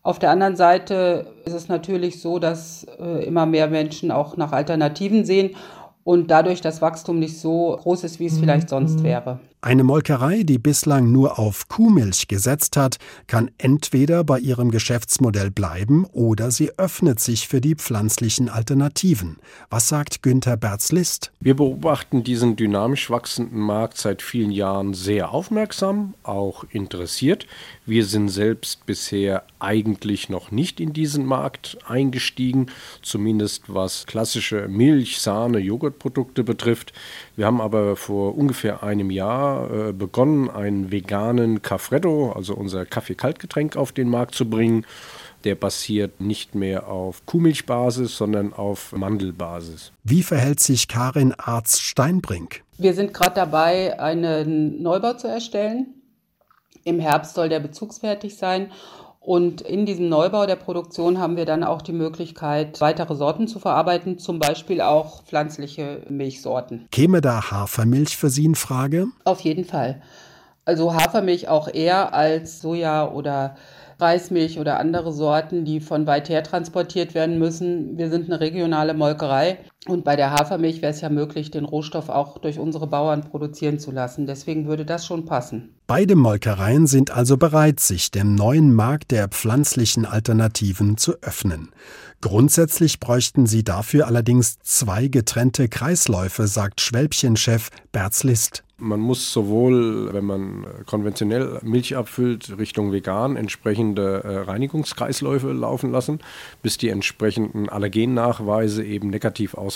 Auf 0.01 0.19
der 0.19 0.29
anderen 0.29 0.55
Seite 0.55 1.33
ist 1.45 1.53
es 1.53 1.67
natürlich 1.67 2.21
so, 2.21 2.39
dass 2.39 2.85
äh, 2.99 3.25
immer 3.25 3.45
mehr 3.45 3.67
Menschen 3.67 4.11
auch 4.11 4.37
nach 4.37 4.51
Alternativen 4.51 5.25
sehen 5.25 5.55
und 6.03 6.29
dadurch 6.29 6.61
das 6.61 6.81
Wachstum 6.81 7.19
nicht 7.19 7.39
so 7.39 7.75
groß 7.81 8.03
ist, 8.03 8.19
wie 8.19 8.27
es 8.27 8.37
vielleicht 8.37 8.69
sonst 8.69 9.03
wäre. 9.03 9.39
Eine 9.65 9.83
Molkerei, 9.83 10.43
die 10.43 10.59
bislang 10.59 11.11
nur 11.11 11.39
auf 11.39 11.69
Kuhmilch 11.69 12.27
gesetzt 12.27 12.77
hat, 12.77 12.97
kann 13.25 13.49
entweder 13.57 14.23
bei 14.23 14.37
ihrem 14.37 14.69
Geschäftsmodell 14.69 15.49
bleiben 15.49 16.05
oder 16.05 16.51
sie 16.51 16.77
öffnet 16.77 17.19
sich 17.19 17.47
für 17.47 17.61
die 17.61 17.73
pflanzlichen 17.73 18.47
Alternativen. 18.47 19.37
Was 19.71 19.89
sagt 19.89 20.21
Günther 20.21 20.55
Berz-List? 20.55 21.31
Wir 21.39 21.55
beobachten 21.55 22.23
diesen 22.23 22.55
dynamisch 22.55 23.09
wachsenden 23.09 23.59
Markt 23.59 23.97
seit 23.97 24.21
vielen 24.21 24.51
Jahren 24.51 24.93
sehr 24.93 25.31
aufmerksam, 25.31 26.13
auch 26.21 26.63
interessiert. 26.69 27.47
Wir 27.87 28.05
sind 28.05 28.29
selbst 28.29 28.85
bisher 28.85 29.45
eigentlich 29.57 30.29
noch 30.29 30.51
nicht 30.51 30.79
in 30.79 30.93
diesen 30.93 31.25
Markt 31.25 31.79
eingestiegen, 31.87 32.67
zumindest 33.01 33.63
was 33.73 34.05
klassische 34.05 34.67
Milch, 34.67 35.19
Sahne, 35.19 35.57
Joghurtprodukte 35.57 36.43
betrifft. 36.43 36.93
Wir 37.35 37.45
haben 37.45 37.59
aber 37.59 37.95
vor 37.95 38.37
ungefähr 38.37 38.81
einem 38.83 39.11
Jahr 39.11 39.89
äh, 39.89 39.93
begonnen, 39.93 40.49
einen 40.49 40.91
veganen 40.91 41.61
Caffreddo, 41.61 42.31
also 42.31 42.55
unser 42.55 42.85
Kaffee-Kaltgetränk, 42.85 43.75
auf 43.75 43.91
den 43.91 44.09
Markt 44.09 44.35
zu 44.35 44.49
bringen. 44.49 44.85
Der 45.43 45.55
basiert 45.55 46.21
nicht 46.21 46.55
mehr 46.55 46.87
auf 46.87 47.25
Kuhmilchbasis, 47.25 48.17
sondern 48.17 48.53
auf 48.53 48.93
Mandelbasis. 48.93 49.91
Wie 50.03 50.23
verhält 50.23 50.59
sich 50.59 50.87
Karin 50.87 51.33
Arz-Steinbrink? 51.37 52.63
Wir 52.77 52.93
sind 52.93 53.13
gerade 53.13 53.35
dabei, 53.35 53.99
einen 53.99 54.81
Neubau 54.81 55.13
zu 55.13 55.27
erstellen. 55.27 55.87
Im 56.83 56.99
Herbst 56.99 57.35
soll 57.35 57.49
der 57.49 57.59
bezugsfertig 57.59 58.37
sein 58.37 58.71
und 59.25 59.61
in 59.61 59.87
diesem 59.87 60.07
Neubau 60.07 60.45
der 60.45 60.55
Produktion 60.55 61.17
haben 61.17 61.35
wir 61.35 61.45
dann 61.45 61.63
auch 61.63 61.81
die 61.81 61.93
Möglichkeit, 61.93 62.79
weitere 62.79 63.15
Sorten 63.15 63.47
zu 63.47 63.57
verarbeiten, 63.57 64.19
zum 64.19 64.37
Beispiel 64.37 64.81
auch 64.81 65.23
pflanzliche 65.23 66.03
Milchsorten. 66.09 66.87
Käme 66.91 67.21
da 67.21 67.49
Hafermilch 67.49 68.17
für 68.17 68.29
Sie 68.29 68.45
in 68.45 68.53
Frage? 68.53 69.07
Auf 69.23 69.39
jeden 69.41 69.65
Fall. 69.65 70.01
Also 70.63 70.93
Hafermilch 70.93 71.47
auch 71.47 71.67
eher 71.67 72.13
als 72.13 72.61
Soja 72.61 73.11
oder 73.11 73.55
Reismilch 73.99 74.59
oder 74.59 74.77
andere 74.79 75.11
Sorten, 75.11 75.65
die 75.65 75.79
von 75.79 76.05
weit 76.05 76.29
her 76.29 76.43
transportiert 76.43 77.15
werden 77.15 77.39
müssen. 77.39 77.97
Wir 77.97 78.09
sind 78.09 78.25
eine 78.25 78.39
regionale 78.39 78.93
Molkerei 78.93 79.57
und 79.87 80.03
bei 80.03 80.15
der 80.15 80.31
Hafermilch 80.31 80.81
wäre 80.81 80.91
es 80.91 81.01
ja 81.01 81.09
möglich, 81.09 81.51
den 81.51 81.65
Rohstoff 81.65 82.09
auch 82.09 82.39
durch 82.39 82.59
unsere 82.59 82.87
Bauern 82.87 83.21
produzieren 83.21 83.79
zu 83.79 83.91
lassen. 83.91 84.25
Deswegen 84.25 84.67
würde 84.67 84.85
das 84.85 85.05
schon 85.05 85.25
passen. 85.25 85.75
Beide 85.87 86.15
Molkereien 86.15 86.87
sind 86.87 87.11
also 87.11 87.37
bereit, 87.37 87.79
sich 87.79 88.09
dem 88.09 88.33
neuen 88.33 88.73
Markt 88.73 89.11
der 89.11 89.27
pflanzlichen 89.27 90.05
Alternativen 90.05 90.97
zu 90.97 91.13
öffnen. 91.21 91.69
Grundsätzlich 92.21 92.99
bräuchten 92.99 93.45
sie 93.45 93.63
dafür 93.63 94.07
allerdings 94.07 94.57
zwei 94.63 95.07
getrennte 95.07 95.69
Kreisläufe, 95.69 96.47
sagt 96.47 96.81
Schwälbchenchef 96.81 97.69
Berz 97.91 98.23
List. 98.23 98.63
Man 98.77 98.99
muss 98.99 99.31
sowohl, 99.31 100.11
wenn 100.11 100.25
man 100.25 100.65
konventionell 100.85 101.59
Milch 101.63 101.95
abfüllt, 101.95 102.57
Richtung 102.57 102.91
vegan 102.91 103.37
entsprechende 103.37 104.23
äh, 104.25 104.37
Reinigungskreisläufe 104.39 105.53
laufen 105.53 105.91
lassen, 105.91 106.19
bis 106.61 106.77
die 106.77 106.89
entsprechenden 106.89 107.69
Allergennachweise 107.69 108.83
eben 108.83 109.09
negativ 109.09 109.53
ausfallen. 109.53 109.74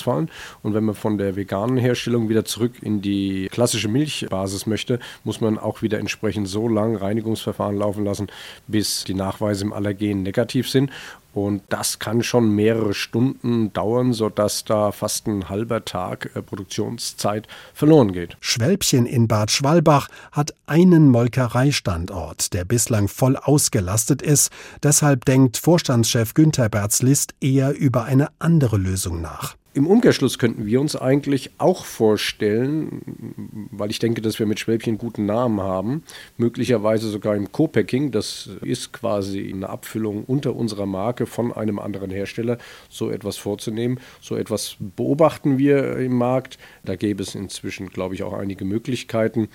Und 0.64 0.74
wenn 0.74 0.84
man 0.84 0.96
von 0.96 1.18
der 1.18 1.36
veganen 1.36 1.78
Herstellung 1.78 2.30
wieder 2.30 2.46
zurück 2.46 2.74
in 2.82 3.02
die 3.02 3.48
klassische 3.52 3.88
Milchbasis 3.88 4.66
möchte, 4.66 5.00
muss 5.24 5.42
man 5.42 5.58
auch 5.58 5.82
wieder 5.82 6.00
entsprechend 6.00 6.48
so 6.48 6.68
lang 6.68 6.96
Reinigungsverfahren 6.96 7.78
laufen 7.78 8.06
lassen, 8.06 8.28
bis 8.68 9.04
die 9.04 9.14
Nachweise 9.14 9.66
im 9.66 9.74
Allergen 9.74 10.24
negativ 10.24 10.70
sind. 10.70 10.92
Und 11.34 11.62
das 11.70 12.00
kann 12.00 12.24
schon 12.24 12.56
mehrere 12.56 12.94
Stunden 12.94 13.72
dauern, 13.72 14.14
sodass 14.14 14.66
da 14.66 14.92
fast 14.92 15.28
ein 15.28 15.48
halber 15.48 15.86
Tag 15.86 16.32
äh, 16.36 16.42
Produktionszeit 16.42 17.48
verloren 17.74 18.14
geht. 18.14 18.36
Schwälbchen 18.40 19.06
in 19.06 19.28
Bad 19.28 19.52
Schwalbach 19.52 20.08
hat 20.32 20.54
einen 20.66 21.10
Molkereistandort, 21.10 22.54
der 22.54 22.66
bislang 22.66 23.08
voll 23.08 23.36
ausgelastet 23.38 24.22
ist. 24.22 24.52
Deshalb 24.82 25.26
denkt 25.26 25.58
Vorstandschef 25.58 26.34
Günther 26.34 26.70
Berz-List 26.70 27.36
eher 27.42 27.78
über 27.78 28.06
eine 28.06 28.30
andere 28.40 28.78
Lösung 28.78 29.22
nach. 29.22 29.59
Im 29.80 29.88
Umkehrschluss 29.88 30.38
könnten 30.40 30.66
wir 30.66 30.82
uns 30.82 30.98
eigentlich 30.98 31.52
auch 31.58 31.86
vorstellen, 31.86 33.70
weil 33.72 33.90
ich 33.90 34.00
denke, 34.00 34.22
dass 34.22 34.38
wir 34.38 34.46
mit 34.46 34.60
Schwäbchen 34.60 34.98
guten 34.98 35.26
Namen 35.26 35.62
haben, 35.62 36.04
möglicherweise 36.36 37.08
sogar 37.08 37.34
im 37.38 37.54
Co-Packing, 37.54 38.12
das 38.12 38.50
ist 38.62 38.92
quasi 38.92 39.50
eine 39.54 39.70
Abfüllung 39.70 40.26
unter 40.26 40.54
unserer 40.54 40.86
Marke 40.86 41.26
von 41.26 41.54
einem 41.54 41.80
anderen 41.80 42.12
Hersteller, 42.12 42.58
so 42.90 43.10
etwas 43.10 43.38
vorzunehmen. 43.38 44.02
So 44.20 44.36
etwas 44.36 44.76
beobachten 44.82 45.58
wir 45.58 45.96
im 45.96 46.18
Markt. 46.18 46.58
Da 46.84 46.98
gäbe 46.98 47.24
es 47.24 47.34
inzwischen, 47.34 47.88
glaube 47.88 48.16
ich, 48.16 48.24
auch 48.24 48.34
einige 48.34 48.66
Möglichkeiten. 48.66 49.48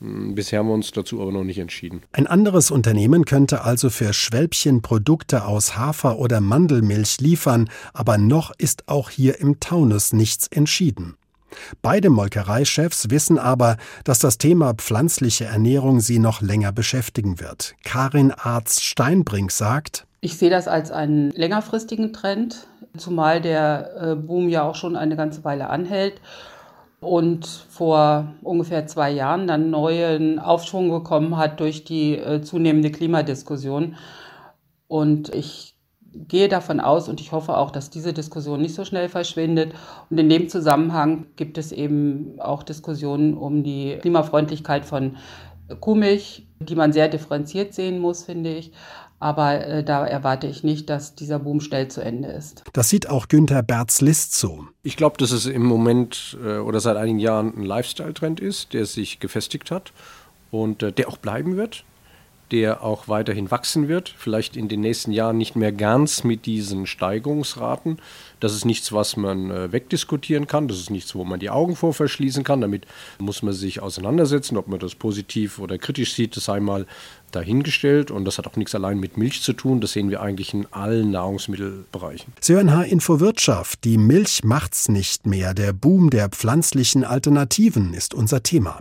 Hm, 0.00 0.34
bisher 0.34 0.60
haben 0.60 0.68
wir 0.68 0.74
uns 0.74 0.90
dazu 0.92 1.20
aber 1.20 1.32
noch 1.32 1.44
nicht 1.44 1.58
entschieden. 1.58 2.02
Ein 2.12 2.26
anderes 2.26 2.70
Unternehmen 2.70 3.24
könnte 3.24 3.62
also 3.62 3.90
für 3.90 4.12
Schwälbchen 4.12 4.82
Produkte 4.82 5.44
aus 5.44 5.76
Hafer- 5.76 6.18
oder 6.18 6.40
Mandelmilch 6.40 7.20
liefern, 7.20 7.68
aber 7.92 8.18
noch 8.18 8.52
ist 8.58 8.88
auch 8.88 9.10
hier 9.10 9.40
im 9.40 9.60
Taunus 9.60 10.12
nichts 10.12 10.46
entschieden. 10.48 11.16
Beide 11.82 12.10
Molkereichefs 12.10 13.10
wissen 13.10 13.38
aber, 13.38 13.78
dass 14.04 14.18
das 14.18 14.38
Thema 14.38 14.74
pflanzliche 14.74 15.46
Ernährung 15.46 16.00
sie 16.00 16.18
noch 16.18 16.42
länger 16.42 16.72
beschäftigen 16.72 17.40
wird. 17.40 17.74
Karin 17.84 18.32
Arzt-Steinbrink 18.32 19.50
sagt, 19.50 20.04
ich 20.20 20.36
sehe 20.36 20.50
das 20.50 20.66
als 20.66 20.90
einen 20.90 21.30
längerfristigen 21.30 22.12
Trend, 22.12 22.66
zumal 22.96 23.40
der 23.40 23.90
äh, 24.00 24.14
Boom 24.16 24.48
ja 24.48 24.62
auch 24.62 24.74
schon 24.74 24.96
eine 24.96 25.16
ganze 25.16 25.44
Weile 25.44 25.70
anhält 25.70 26.20
und 27.00 27.46
vor 27.46 28.34
ungefähr 28.42 28.86
zwei 28.86 29.10
Jahren 29.10 29.46
dann 29.46 29.70
neuen 29.70 30.38
Aufschwung 30.38 30.90
bekommen 30.90 31.36
hat 31.36 31.60
durch 31.60 31.84
die 31.84 32.16
äh, 32.16 32.42
zunehmende 32.42 32.90
Klimadiskussion. 32.90 33.96
Und 34.88 35.34
ich 35.34 35.76
gehe 36.12 36.48
davon 36.48 36.80
aus 36.80 37.08
und 37.08 37.20
ich 37.20 37.32
hoffe 37.32 37.56
auch, 37.56 37.70
dass 37.70 37.90
diese 37.90 38.12
Diskussion 38.12 38.60
nicht 38.60 38.74
so 38.74 38.84
schnell 38.84 39.08
verschwindet. 39.08 39.74
Und 40.10 40.18
in 40.18 40.28
dem 40.28 40.48
Zusammenhang 40.48 41.26
gibt 41.36 41.58
es 41.58 41.70
eben 41.70 42.40
auch 42.40 42.62
Diskussionen 42.62 43.34
um 43.34 43.62
die 43.62 43.96
Klimafreundlichkeit 44.00 44.84
von 44.84 45.16
Kuhmilch, 45.80 46.47
die 46.60 46.74
man 46.74 46.92
sehr 46.92 47.08
differenziert 47.08 47.74
sehen 47.74 47.98
muss, 47.98 48.24
finde 48.24 48.54
ich. 48.54 48.72
Aber 49.20 49.66
äh, 49.66 49.82
da 49.82 50.06
erwarte 50.06 50.46
ich 50.46 50.62
nicht, 50.62 50.88
dass 50.88 51.14
dieser 51.14 51.40
Boom 51.40 51.60
schnell 51.60 51.88
zu 51.88 52.00
Ende 52.00 52.28
ist. 52.28 52.62
Das 52.72 52.88
sieht 52.88 53.08
auch 53.08 53.26
Günther 53.26 53.62
Berz-List 53.62 54.36
so. 54.36 54.66
Ich 54.84 54.96
glaube, 54.96 55.16
dass 55.18 55.32
es 55.32 55.46
im 55.46 55.64
Moment 55.64 56.38
äh, 56.44 56.58
oder 56.58 56.78
seit 56.78 56.96
einigen 56.96 57.18
Jahren 57.18 57.52
ein 57.56 57.64
Lifestyle-Trend 57.64 58.38
ist, 58.38 58.74
der 58.74 58.86
sich 58.86 59.18
gefestigt 59.18 59.70
hat 59.70 59.92
und 60.52 60.82
äh, 60.82 60.92
der 60.92 61.08
auch 61.08 61.16
bleiben 61.16 61.56
wird. 61.56 61.84
Der 62.50 62.82
auch 62.82 63.08
weiterhin 63.08 63.50
wachsen 63.50 63.88
wird, 63.88 64.14
vielleicht 64.16 64.56
in 64.56 64.68
den 64.68 64.80
nächsten 64.80 65.12
Jahren 65.12 65.36
nicht 65.36 65.56
mehr 65.56 65.72
ganz 65.72 66.24
mit 66.24 66.46
diesen 66.46 66.86
Steigerungsraten. 66.86 67.98
Das 68.40 68.54
ist 68.54 68.64
nichts, 68.64 68.92
was 68.92 69.16
man 69.16 69.50
äh, 69.50 69.72
wegdiskutieren 69.72 70.46
kann, 70.46 70.68
das 70.68 70.78
ist 70.78 70.90
nichts, 70.90 71.14
wo 71.14 71.24
man 71.24 71.40
die 71.40 71.50
Augen 71.50 71.76
vor 71.76 71.92
verschließen 71.92 72.44
kann. 72.44 72.60
Damit 72.60 72.86
muss 73.18 73.42
man 73.42 73.52
sich 73.52 73.80
auseinandersetzen, 73.80 74.56
ob 74.56 74.68
man 74.68 74.78
das 74.78 74.94
positiv 74.94 75.58
oder 75.58 75.76
kritisch 75.78 76.14
sieht, 76.14 76.36
das 76.36 76.44
sei 76.44 76.60
mal 76.60 76.86
dahingestellt. 77.32 78.10
Und 78.10 78.24
das 78.24 78.38
hat 78.38 78.46
auch 78.46 78.56
nichts 78.56 78.74
allein 78.74 78.98
mit 78.98 79.16
Milch 79.16 79.42
zu 79.42 79.52
tun, 79.52 79.80
das 79.80 79.92
sehen 79.92 80.10
wir 80.10 80.22
eigentlich 80.22 80.54
in 80.54 80.66
allen 80.70 81.10
Nahrungsmittelbereichen. 81.10 82.32
Hören 82.46 82.74
H-Info 82.74 83.20
Wirtschaft, 83.20 83.84
die 83.84 83.98
Milch 83.98 84.42
macht's 84.44 84.88
nicht 84.88 85.26
mehr, 85.26 85.54
der 85.54 85.72
Boom 85.72 86.10
der 86.10 86.28
pflanzlichen 86.28 87.04
Alternativen 87.04 87.92
ist 87.94 88.14
unser 88.14 88.42
Thema. 88.42 88.80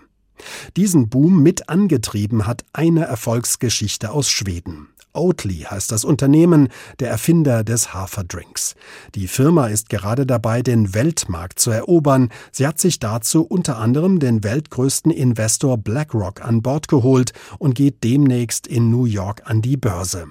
Diesen 0.75 1.09
Boom 1.09 1.41
mit 1.41 1.69
angetrieben 1.69 2.47
hat 2.47 2.65
eine 2.73 3.05
Erfolgsgeschichte 3.05 4.11
aus 4.11 4.29
Schweden. 4.29 4.89
Oatly 5.17 5.65
heißt 5.69 5.91
das 5.91 6.05
Unternehmen, 6.05 6.69
der 6.99 7.09
Erfinder 7.09 7.63
des 7.63 7.93
Haferdrinks. 7.93 8.75
Die 9.15 9.27
Firma 9.27 9.67
ist 9.67 9.89
gerade 9.89 10.25
dabei, 10.25 10.61
den 10.61 10.93
Weltmarkt 10.93 11.59
zu 11.59 11.71
erobern. 11.71 12.29
Sie 12.51 12.67
hat 12.67 12.79
sich 12.79 12.99
dazu 12.99 13.43
unter 13.43 13.77
anderem 13.77 14.19
den 14.19 14.43
weltgrößten 14.43 15.11
Investor 15.11 15.77
BlackRock 15.77 16.41
an 16.41 16.61
Bord 16.61 16.87
geholt 16.87 17.33
und 17.57 17.75
geht 17.75 18.03
demnächst 18.03 18.67
in 18.67 18.91
New 18.91 19.05
York 19.05 19.41
an 19.45 19.61
die 19.61 19.77
Börse. 19.77 20.27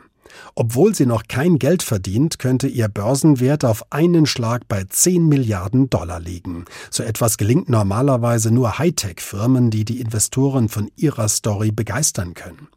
Obwohl 0.55 0.94
sie 0.94 1.07
noch 1.07 1.25
kein 1.29 1.59
Geld 1.59 1.83
verdient, 1.83 2.38
könnte 2.38 2.68
ihr 2.68 2.88
Börsenwert 2.88 3.64
auf 3.64 3.92
einen 3.92 4.27
Schlag 4.27 4.68
bei 4.68 4.85
10 4.85 5.27
Milliarden 5.29 5.90
Dollar 5.90 6.20
liegen. 6.20 6.64
So 6.90 7.03
etwas 7.03 7.37
gelingt 7.37 7.68
normalerweise 7.68 8.51
nur 8.51 8.79
Hightech-Firmen, 8.79 9.70
die 9.70 9.85
die 9.85 10.01
Investoren 10.01 10.68
von 10.68 10.90
ihrer 10.96 11.29
Story 11.29 11.70
begeistern 11.70 12.35
können. 12.35 12.68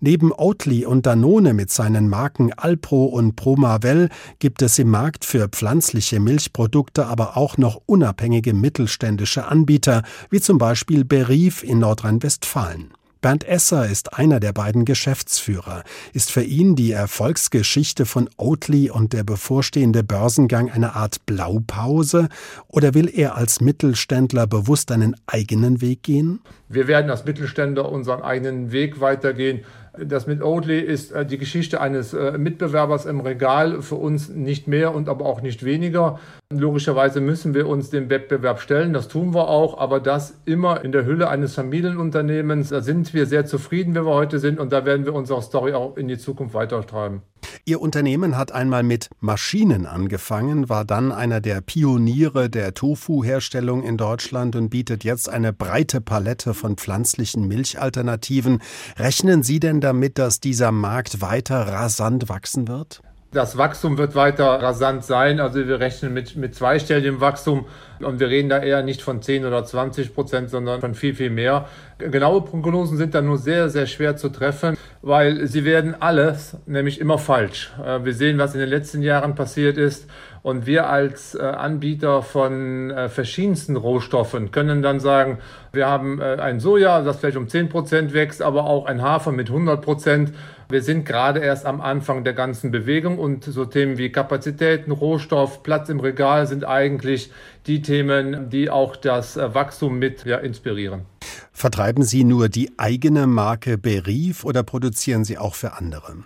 Neben 0.00 0.32
Oatly 0.32 0.86
und 0.86 1.06
Danone 1.06 1.54
mit 1.54 1.70
seinen 1.70 2.08
Marken 2.08 2.52
Alpro 2.52 3.04
und 3.04 3.36
Promavel 3.36 4.08
gibt 4.38 4.62
es 4.62 4.78
im 4.78 4.88
Markt 4.88 5.24
für 5.24 5.48
pflanzliche 5.48 6.20
Milchprodukte 6.20 7.06
aber 7.06 7.36
auch 7.36 7.58
noch 7.58 7.80
unabhängige 7.86 8.54
mittelständische 8.54 9.46
Anbieter, 9.46 10.02
wie 10.30 10.40
zum 10.40 10.58
Beispiel 10.58 11.04
Berief 11.04 11.62
in 11.62 11.80
Nordrhein-Westfalen. 11.80 12.92
Bernd 13.20 13.42
Esser 13.42 13.88
ist 13.88 14.16
einer 14.16 14.38
der 14.38 14.52
beiden 14.52 14.84
Geschäftsführer. 14.84 15.82
Ist 16.12 16.30
für 16.30 16.42
ihn 16.42 16.76
die 16.76 16.92
Erfolgsgeschichte 16.92 18.06
von 18.06 18.30
Oatly 18.36 18.90
und 18.90 19.12
der 19.12 19.24
bevorstehende 19.24 20.04
Börsengang 20.04 20.70
eine 20.70 20.94
Art 20.94 21.26
Blaupause 21.26 22.28
oder 22.68 22.94
will 22.94 23.10
er 23.12 23.34
als 23.34 23.60
Mittelständler 23.60 24.46
bewusst 24.46 24.92
einen 24.92 25.16
eigenen 25.26 25.80
Weg 25.80 26.04
gehen? 26.04 26.40
Wir 26.68 26.86
werden 26.86 27.10
als 27.10 27.24
Mittelständler 27.24 27.90
unseren 27.90 28.22
eigenen 28.22 28.70
Weg 28.70 29.00
weitergehen. 29.00 29.64
Das 30.04 30.26
mit 30.26 30.42
Oatly 30.42 30.78
ist 30.80 31.12
äh, 31.12 31.26
die 31.26 31.38
Geschichte 31.38 31.80
eines 31.80 32.14
äh, 32.14 32.38
Mitbewerbers 32.38 33.06
im 33.06 33.20
Regal, 33.20 33.82
für 33.82 33.96
uns 33.96 34.28
nicht 34.28 34.68
mehr 34.68 34.94
und 34.94 35.08
aber 35.08 35.26
auch 35.26 35.40
nicht 35.40 35.64
weniger. 35.64 36.18
Logischerweise 36.50 37.20
müssen 37.20 37.54
wir 37.54 37.68
uns 37.68 37.90
dem 37.90 38.08
Wettbewerb 38.08 38.60
stellen, 38.60 38.92
das 38.92 39.08
tun 39.08 39.34
wir 39.34 39.48
auch, 39.48 39.78
aber 39.78 40.00
das 40.00 40.34
immer 40.44 40.82
in 40.84 40.92
der 40.92 41.04
Hülle 41.04 41.28
eines 41.28 41.54
Familienunternehmens. 41.54 42.70
Da 42.70 42.80
sind 42.80 43.12
wir 43.12 43.26
sehr 43.26 43.44
zufrieden, 43.44 43.94
wie 43.94 44.04
wir 44.04 44.14
heute 44.14 44.38
sind 44.38 44.58
und 44.58 44.72
da 44.72 44.84
werden 44.84 45.04
wir 45.04 45.14
unsere 45.14 45.42
Story 45.42 45.74
auch 45.74 45.96
in 45.96 46.08
die 46.08 46.18
Zukunft 46.18 46.54
weitertreiben. 46.54 47.22
Ihr 47.64 47.80
Unternehmen 47.82 48.36
hat 48.36 48.52
einmal 48.52 48.82
mit 48.82 49.10
Maschinen 49.20 49.84
angefangen, 49.84 50.68
war 50.68 50.84
dann 50.84 51.12
einer 51.12 51.40
der 51.40 51.60
Pioniere 51.60 52.48
der 52.48 52.72
Tofu-Herstellung 52.72 53.82
in 53.82 53.96
Deutschland 53.98 54.56
und 54.56 54.70
bietet 54.70 55.04
jetzt 55.04 55.28
eine 55.28 55.52
breite 55.52 56.00
Palette 56.00 56.54
von 56.54 56.76
pflanzlichen 56.76 57.46
Milchalternativen. 57.46 58.62
Rechnen 58.96 59.42
Sie 59.42 59.60
denn 59.60 59.80
damit, 59.88 60.18
dass 60.18 60.38
dieser 60.38 60.70
Markt 60.70 61.22
weiter 61.22 61.66
rasant 61.66 62.28
wachsen 62.28 62.68
wird? 62.68 63.00
Das 63.30 63.58
Wachstum 63.58 63.98
wird 63.98 64.14
weiter 64.14 64.46
rasant 64.46 65.04
sein. 65.04 65.38
Also 65.38 65.68
wir 65.68 65.80
rechnen 65.80 66.14
mit, 66.14 66.34
mit 66.36 66.54
zweistelligem 66.54 67.20
Wachstum 67.20 67.66
und 68.00 68.20
wir 68.20 68.28
reden 68.30 68.48
da 68.48 68.58
eher 68.58 68.82
nicht 68.82 69.02
von 69.02 69.20
10 69.20 69.44
oder 69.44 69.66
20 69.66 70.14
Prozent, 70.14 70.48
sondern 70.48 70.80
von 70.80 70.94
viel, 70.94 71.14
viel 71.14 71.28
mehr. 71.28 71.66
Genaue 71.98 72.40
Prognosen 72.40 72.96
sind 72.96 73.14
da 73.14 73.20
nur 73.20 73.36
sehr, 73.36 73.68
sehr 73.68 73.86
schwer 73.86 74.16
zu 74.16 74.30
treffen, 74.30 74.78
weil 75.02 75.46
sie 75.46 75.66
werden 75.66 75.94
alles 76.00 76.56
nämlich 76.64 77.02
immer 77.02 77.18
falsch. 77.18 77.70
Äh, 77.84 78.02
wir 78.04 78.14
sehen, 78.14 78.38
was 78.38 78.54
in 78.54 78.60
den 78.60 78.70
letzten 78.70 79.02
Jahren 79.02 79.34
passiert 79.34 79.76
ist. 79.76 80.08
Und 80.42 80.64
wir 80.64 80.88
als 80.88 81.34
äh, 81.34 81.42
Anbieter 81.42 82.22
von 82.22 82.90
äh, 82.90 83.10
verschiedensten 83.10 83.76
Rohstoffen 83.76 84.52
können 84.52 84.80
dann 84.80 85.00
sagen, 85.00 85.38
wir 85.72 85.86
haben 85.86 86.22
ein 86.22 86.60
Soja, 86.60 87.02
das 87.02 87.18
vielleicht 87.18 87.36
um 87.36 87.46
10 87.46 87.68
Prozent 87.68 88.14
wächst, 88.14 88.40
aber 88.40 88.64
auch 88.64 88.86
ein 88.86 89.02
Hafer 89.02 89.32
mit 89.32 89.48
100 89.48 89.82
Prozent. 89.82 90.32
Wir 90.70 90.82
sind 90.82 91.06
gerade 91.06 91.40
erst 91.40 91.64
am 91.64 91.80
Anfang 91.80 92.24
der 92.24 92.34
ganzen 92.34 92.70
Bewegung 92.70 93.18
und 93.18 93.42
so 93.42 93.64
Themen 93.64 93.96
wie 93.96 94.12
Kapazitäten, 94.12 94.90
Rohstoff, 94.90 95.62
Platz 95.62 95.88
im 95.88 95.98
Regal 95.98 96.46
sind 96.46 96.66
eigentlich 96.66 97.32
die 97.66 97.80
Themen, 97.80 98.50
die 98.50 98.68
auch 98.68 98.94
das 98.96 99.38
Wachstum 99.38 99.98
mit 99.98 100.26
ja, 100.26 100.36
inspirieren. 100.36 101.06
Vertreiben 101.52 102.02
Sie 102.02 102.22
nur 102.22 102.50
die 102.50 102.70
eigene 102.76 103.26
Marke 103.26 103.78
Berief 103.78 104.44
oder 104.44 104.62
produzieren 104.62 105.24
Sie 105.24 105.38
auch 105.38 105.54
für 105.54 105.72
andere? 105.72 106.24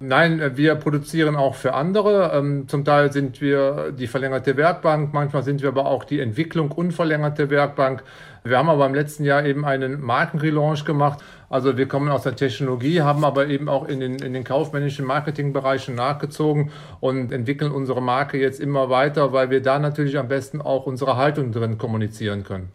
Nein, 0.00 0.56
wir 0.56 0.76
produzieren 0.76 1.34
auch 1.34 1.56
für 1.56 1.72
andere. 1.72 2.30
Ähm, 2.32 2.68
zum 2.68 2.84
Teil 2.84 3.10
sind 3.10 3.40
wir 3.40 3.90
die 3.90 4.06
verlängerte 4.06 4.56
Werkbank, 4.58 5.14
manchmal 5.14 5.42
sind 5.42 5.62
wir 5.62 5.70
aber 5.70 5.86
auch 5.86 6.04
die 6.04 6.20
Entwicklung 6.20 6.70
unverlängerte 6.70 7.50
Werkbank. 7.50 8.04
Wir 8.44 8.58
haben 8.58 8.68
aber 8.68 8.86
im 8.86 8.94
letzten 8.94 9.24
Jahr 9.24 9.44
eben 9.44 9.64
einen 9.64 10.00
Markenrelaunch 10.00 10.84
gemacht. 10.84 11.18
Also 11.50 11.76
wir 11.76 11.88
kommen 11.88 12.08
aus 12.10 12.22
der 12.22 12.36
Technologie, 12.36 13.00
haben 13.00 13.24
aber 13.24 13.46
eben 13.46 13.68
auch 13.68 13.88
in 13.88 14.00
den, 14.00 14.16
in 14.16 14.32
den 14.32 14.44
kaufmännischen 14.44 15.06
Marketingbereichen 15.06 15.94
nachgezogen 15.94 16.70
und 17.00 17.32
entwickeln 17.32 17.72
unsere 17.72 18.02
Marke 18.02 18.38
jetzt 18.38 18.60
immer 18.60 18.90
weiter, 18.90 19.32
weil 19.32 19.50
wir 19.50 19.62
da 19.62 19.78
natürlich 19.78 20.18
am 20.18 20.28
besten 20.28 20.60
auch 20.60 20.86
unsere 20.86 21.16
Haltung 21.16 21.52
drin 21.52 21.78
kommunizieren 21.78 22.44
können. 22.44 22.70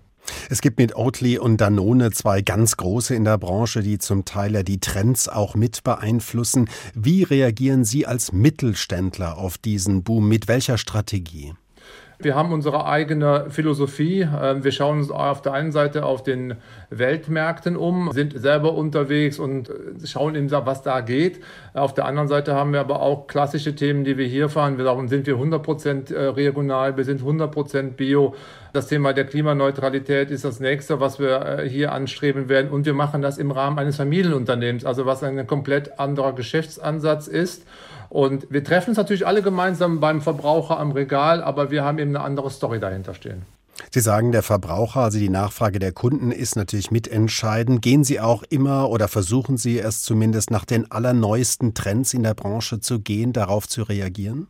Es 0.50 0.62
gibt 0.62 0.80
mit 0.80 0.96
Oatly 0.96 1.38
und 1.38 1.58
Danone 1.58 2.12
zwei 2.12 2.42
ganz 2.42 2.78
große 2.78 3.14
in 3.14 3.26
der 3.26 3.38
Branche, 3.38 3.82
die 3.82 3.98
zum 3.98 4.26
Teil 4.26 4.54
ja 4.54 4.64
die 4.64 4.80
Trends 4.80 5.28
auch 5.28 5.56
mit 5.56 5.84
beeinflussen. 5.84 6.70
Wie 6.94 7.24
reagieren 7.24 7.84
Sie 7.84 8.06
als 8.06 8.32
Mittelständler 8.32 9.38
auf 9.38 9.58
diesen 9.58 10.04
Boom? 10.04 10.30
Mit 10.30 10.48
welcher 10.48 10.78
Strategie? 10.78 11.54
Wir 12.20 12.36
haben 12.36 12.54
unsere 12.54 12.86
eigene 12.86 13.50
Philosophie. 13.50 14.28
Ähm, 14.42 14.64
wir 14.64 14.72
schauen 14.72 15.00
uns 15.00 15.12
auf 15.12 15.42
der 15.42 15.54
einen 15.54 15.72
Seite 15.72 16.06
auf 16.06 16.24
den 16.24 16.56
Weltmärkten 16.90 17.76
um, 17.76 18.12
sind 18.12 18.40
selber 18.40 18.74
unterwegs 18.74 19.40
und 19.40 19.70
äh, 19.70 19.74
schauen 20.06 20.36
eben, 20.36 20.50
was 20.52 20.84
da 20.84 21.02
geht. 21.02 21.42
Auf 21.74 21.94
der 21.94 22.06
anderen 22.06 22.28
Seite 22.28 22.54
haben 22.56 22.72
wir 22.74 22.80
aber 22.80 23.02
auch 23.02 23.28
klassische 23.28 23.76
Themen, 23.76 24.04
die 24.04 24.18
wir 24.18 24.28
hier 24.28 24.50
fahren. 24.50 24.78
Darum 24.78 25.08
sind 25.08 25.26
wir 25.26 25.36
100% 25.36 26.14
äh, 26.14 26.28
regional, 26.28 26.98
wir 26.98 27.04
sind 27.04 27.22
100% 27.22 27.92
bio. 27.92 28.36
Das 28.74 28.88
Thema 28.88 29.14
der 29.14 29.26
Klimaneutralität 29.26 30.32
ist 30.32 30.46
das 30.46 30.60
nächste, 30.60 31.00
was 31.00 31.20
wir 31.20 31.60
äh, 31.60 31.70
hier 31.70 31.92
anstreben 31.92 32.50
werden. 32.50 32.72
Und 32.72 32.88
wir 32.88 32.96
machen 32.96 33.22
das 33.22 33.38
im 33.38 33.52
Rahmen 33.52 33.78
eines 33.78 33.98
Familienunternehmens, 33.98 34.84
also 34.84 35.06
was 35.06 35.22
ein 35.22 35.46
komplett 35.46 36.00
anderer 36.00 36.34
Geschäftsansatz 36.34 37.28
ist. 37.28 37.68
Und 38.10 38.48
wir 38.50 38.64
treffen 38.64 38.90
uns 38.90 38.98
natürlich 38.98 39.28
alle 39.28 39.44
gemeinsam 39.44 40.00
beim 40.00 40.22
Verbraucher 40.22 40.80
am 40.80 40.92
Regal, 40.92 41.44
aber 41.44 41.70
wir 41.70 41.84
haben 41.84 42.00
eben 42.00 42.16
eine 42.16 42.26
andere 42.26 42.50
Story 42.50 42.80
dahinter 42.80 43.14
stehen. 43.14 43.44
Sie 43.92 44.00
sagen, 44.00 44.32
der 44.32 44.42
Verbraucher, 44.42 45.02
also 45.02 45.20
die 45.20 45.30
Nachfrage 45.30 45.78
der 45.78 45.92
Kunden 45.92 46.32
ist 46.32 46.56
natürlich 46.56 46.90
mitentscheidend. 46.90 47.84
Gehen 47.84 48.04
Sie 48.04 48.20
auch 48.20 48.42
immer 48.50 48.90
oder 48.90 49.08
versuchen 49.08 49.58
Sie 49.58 49.78
es 49.78 50.02
zumindest 50.02 50.50
nach 50.50 50.66
den 50.66 50.90
allerneuesten 50.90 51.76
Trends 51.76 52.16
in 52.16 52.24
der 52.24 52.34
Branche 52.34 52.80
zu 52.80 53.00
gehen, 53.00 53.34
darauf 53.34 53.68
zu 53.68 53.84
reagieren? 53.84 54.48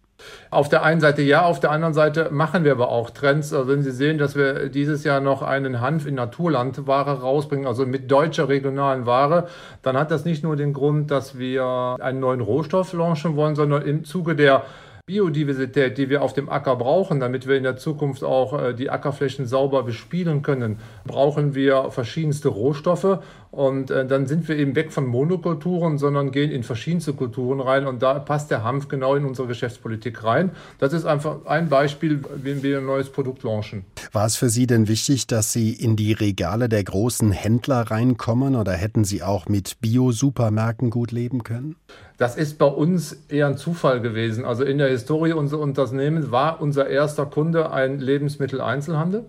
Auf 0.49 0.69
der 0.69 0.83
einen 0.83 1.01
Seite 1.01 1.21
ja, 1.21 1.43
auf 1.43 1.59
der 1.59 1.71
anderen 1.71 1.93
Seite 1.93 2.29
machen 2.31 2.63
wir 2.63 2.71
aber 2.71 2.89
auch 2.89 3.09
Trends. 3.09 3.53
Also 3.53 3.67
wenn 3.69 3.81
Sie 3.81 3.91
sehen, 3.91 4.17
dass 4.17 4.35
wir 4.35 4.69
dieses 4.69 5.03
Jahr 5.03 5.19
noch 5.19 5.41
einen 5.41 5.81
Hanf 5.81 6.05
in 6.05 6.15
Naturlandware 6.15 7.21
rausbringen, 7.21 7.67
also 7.67 7.85
mit 7.85 8.11
deutscher 8.11 8.49
regionalen 8.49 9.05
Ware, 9.05 9.47
dann 9.81 9.97
hat 9.97 10.11
das 10.11 10.25
nicht 10.25 10.43
nur 10.43 10.55
den 10.55 10.73
Grund, 10.73 11.11
dass 11.11 11.37
wir 11.37 11.97
einen 11.99 12.19
neuen 12.19 12.41
Rohstoff 12.41 12.93
launchen 12.93 13.35
wollen, 13.35 13.55
sondern 13.55 13.81
im 13.83 14.03
Zuge 14.03 14.35
der 14.35 14.63
Biodiversität, 15.05 15.97
die 15.97 16.09
wir 16.09 16.21
auf 16.21 16.31
dem 16.31 16.47
Acker 16.47 16.77
brauchen, 16.77 17.19
damit 17.19 17.45
wir 17.45 17.57
in 17.57 17.63
der 17.63 17.75
Zukunft 17.75 18.23
auch 18.23 18.57
äh, 18.57 18.73
die 18.73 18.89
Ackerflächen 18.89 19.45
sauber 19.45 19.83
bespielen 19.83 20.43
können, 20.43 20.79
brauchen 21.05 21.55
wir 21.55 21.91
verschiedenste 21.91 22.47
Rohstoffe. 22.47 23.19
Und 23.51 23.91
äh, 23.91 24.07
dann 24.07 24.27
sind 24.27 24.47
wir 24.47 24.55
eben 24.55 24.77
weg 24.77 24.93
von 24.93 25.05
Monokulturen, 25.05 25.97
sondern 25.97 26.31
gehen 26.31 26.51
in 26.51 26.63
verschiedenste 26.63 27.11
Kulturen 27.11 27.59
rein. 27.59 27.85
Und 27.85 28.01
da 28.01 28.17
passt 28.17 28.49
der 28.49 28.63
Hanf 28.63 28.87
genau 28.87 29.15
in 29.15 29.25
unsere 29.25 29.49
Geschäftspolitik 29.49 30.23
rein. 30.23 30.51
Das 30.79 30.93
ist 30.93 31.03
einfach 31.03 31.47
ein 31.47 31.67
Beispiel, 31.67 32.21
wenn 32.37 32.63
wir 32.63 32.77
ein 32.77 32.85
neues 32.85 33.09
Produkt 33.09 33.43
launchen. 33.43 33.83
War 34.13 34.27
es 34.27 34.35
für 34.35 34.49
Sie 34.49 34.67
denn 34.67 34.87
wichtig, 34.87 35.25
dass 35.25 35.51
Sie 35.51 35.73
in 35.73 35.95
die 35.95 36.13
Regale 36.13 36.69
der 36.69 36.83
großen 36.83 37.31
Händler 37.31 37.89
reinkommen 37.89 38.55
oder 38.55 38.73
hätten 38.73 39.05
Sie 39.05 39.23
auch 39.23 39.47
mit 39.47 39.81
Bio-Supermärkten 39.81 40.91
gut 40.91 41.11
leben 41.11 41.43
können? 41.43 41.77
Das 42.17 42.35
ist 42.35 42.59
bei 42.59 42.67
uns 42.67 43.17
eher 43.29 43.47
ein 43.47 43.57
Zufall 43.57 44.01
gewesen. 44.01 44.45
Also 44.45 44.65
in 44.65 44.77
der 44.77 44.89
Historie 44.89 45.33
unseres 45.33 45.63
Unternehmens 45.63 46.29
war 46.29 46.61
unser 46.61 46.87
erster 46.87 47.25
Kunde 47.25 47.71
ein 47.71 47.99
Lebensmitteleinzelhandel. 47.99 49.25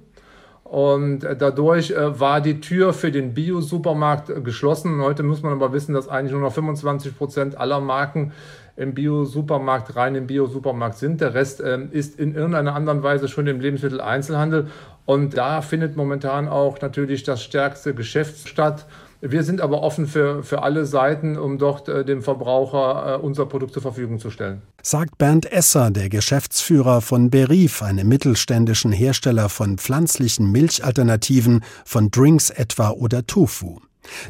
Und 0.64 1.20
dadurch 1.20 1.94
war 1.96 2.42
die 2.42 2.60
Tür 2.60 2.92
für 2.92 3.10
den 3.10 3.32
Bio-Supermarkt 3.32 4.44
geschlossen. 4.44 5.00
Heute 5.00 5.22
muss 5.22 5.42
man 5.42 5.52
aber 5.52 5.72
wissen, 5.72 5.94
dass 5.94 6.08
eigentlich 6.08 6.32
nur 6.32 6.42
noch 6.42 6.52
25 6.52 7.16
Prozent 7.16 7.56
aller 7.56 7.80
Marken 7.80 8.32
im 8.76 8.94
Bio-Supermarkt 8.94 9.96
rein 9.96 10.14
im 10.14 10.26
Bio-Supermarkt 10.26 10.98
sind. 10.98 11.20
Der 11.20 11.34
Rest 11.34 11.62
ähm, 11.64 11.88
ist 11.92 12.18
in 12.18 12.34
irgendeiner 12.34 12.74
anderen 12.74 13.02
Weise 13.02 13.28
schon 13.28 13.46
im 13.46 13.60
Lebensmitteleinzelhandel. 13.60 14.68
Und 15.06 15.36
da 15.36 15.60
findet 15.60 15.96
momentan 15.96 16.48
auch 16.48 16.80
natürlich 16.80 17.22
das 17.22 17.42
stärkste 17.42 17.94
Geschäft 17.94 18.48
statt. 18.48 18.86
Wir 19.20 19.42
sind 19.42 19.60
aber 19.60 19.82
offen 19.82 20.06
für, 20.06 20.42
für 20.42 20.62
alle 20.62 20.84
Seiten, 20.84 21.38
um 21.38 21.56
dort 21.56 21.88
äh, 21.88 22.04
dem 22.04 22.22
Verbraucher 22.22 23.14
äh, 23.14 23.18
unser 23.18 23.46
Produkt 23.46 23.72
zur 23.72 23.80
Verfügung 23.80 24.18
zu 24.18 24.30
stellen. 24.30 24.60
Sagt 24.82 25.16
Bernd 25.16 25.50
Esser, 25.50 25.90
der 25.90 26.10
Geschäftsführer 26.10 27.00
von 27.00 27.30
Berif, 27.30 27.82
einem 27.82 28.08
mittelständischen 28.08 28.92
Hersteller 28.92 29.48
von 29.48 29.78
pflanzlichen 29.78 30.52
Milchalternativen, 30.52 31.64
von 31.86 32.10
Drinks 32.10 32.50
etwa 32.50 32.90
oder 32.90 33.26
Tofu. 33.26 33.78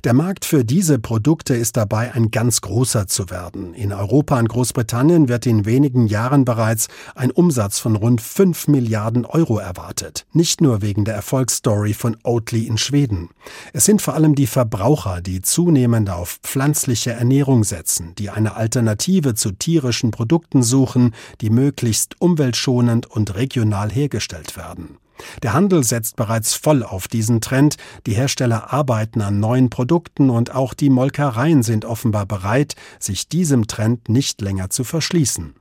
Der 0.04 0.14
Markt 0.14 0.44
für 0.44 0.64
diese 0.64 0.98
Produkte 0.98 1.54
ist 1.54 1.76
dabei 1.76 2.12
ein 2.12 2.30
ganz 2.30 2.60
großer 2.60 3.06
zu 3.06 3.30
werden. 3.30 3.74
In 3.74 3.92
Europa 3.92 4.38
und 4.38 4.48
Großbritannien 4.48 5.28
wird 5.28 5.46
in 5.46 5.64
wenigen 5.64 6.06
Jahren 6.06 6.44
bereits 6.44 6.88
ein 7.14 7.30
Umsatz 7.30 7.78
von 7.78 7.96
rund 7.96 8.20
5 8.20 8.68
Milliarden 8.68 9.24
Euro 9.24 9.58
erwartet. 9.58 10.26
Nicht 10.32 10.60
nur 10.60 10.82
wegen 10.82 11.04
der 11.04 11.14
Erfolgsstory 11.14 11.94
von 11.94 12.16
Oatly 12.22 12.66
in 12.66 12.78
Schweden. 12.78 13.30
Es 13.72 13.84
sind 13.84 14.02
vor 14.02 14.14
allem 14.14 14.34
die 14.34 14.46
Verbraucher, 14.46 15.20
die 15.20 15.42
zunehmend 15.42 16.10
auf 16.10 16.38
pflanzliche 16.42 17.12
Ernährung 17.12 17.64
setzen, 17.64 18.14
die 18.16 18.30
eine 18.30 18.56
Alternative 18.56 19.34
zu 19.34 19.52
tierischen 19.52 20.10
Produkten 20.10 20.62
suchen, 20.62 21.14
die 21.40 21.50
möglichst 21.50 22.20
umweltschonend 22.20 23.10
und 23.10 23.34
regional 23.34 23.90
hergestellt 23.90 24.56
werden. 24.56 24.98
Der 25.42 25.52
Handel 25.52 25.84
setzt 25.84 26.16
bereits 26.16 26.54
voll 26.54 26.82
auf 26.82 27.08
diesen 27.08 27.40
Trend, 27.40 27.76
die 28.06 28.14
Hersteller 28.14 28.72
arbeiten 28.72 29.20
an 29.20 29.40
neuen 29.40 29.70
Produkten 29.70 30.30
und 30.30 30.54
auch 30.54 30.74
die 30.74 30.90
Molkereien 30.90 31.62
sind 31.62 31.84
offenbar 31.84 32.26
bereit, 32.26 32.74
sich 32.98 33.28
diesem 33.28 33.66
Trend 33.66 34.08
nicht 34.08 34.40
länger 34.40 34.70
zu 34.70 34.84
verschließen. 34.84 35.54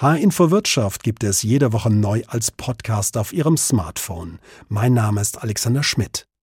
H-Info 0.00 0.50
Wirtschaft 0.50 1.02
gibt 1.02 1.24
es 1.24 1.42
jede 1.42 1.72
Woche 1.72 1.90
neu 1.90 2.22
als 2.26 2.50
Podcast 2.50 3.16
auf 3.16 3.32
Ihrem 3.32 3.56
Smartphone. 3.56 4.38
Mein 4.68 4.94
Name 4.94 5.20
ist 5.20 5.42
Alexander 5.42 5.82
Schmidt. 5.82 6.27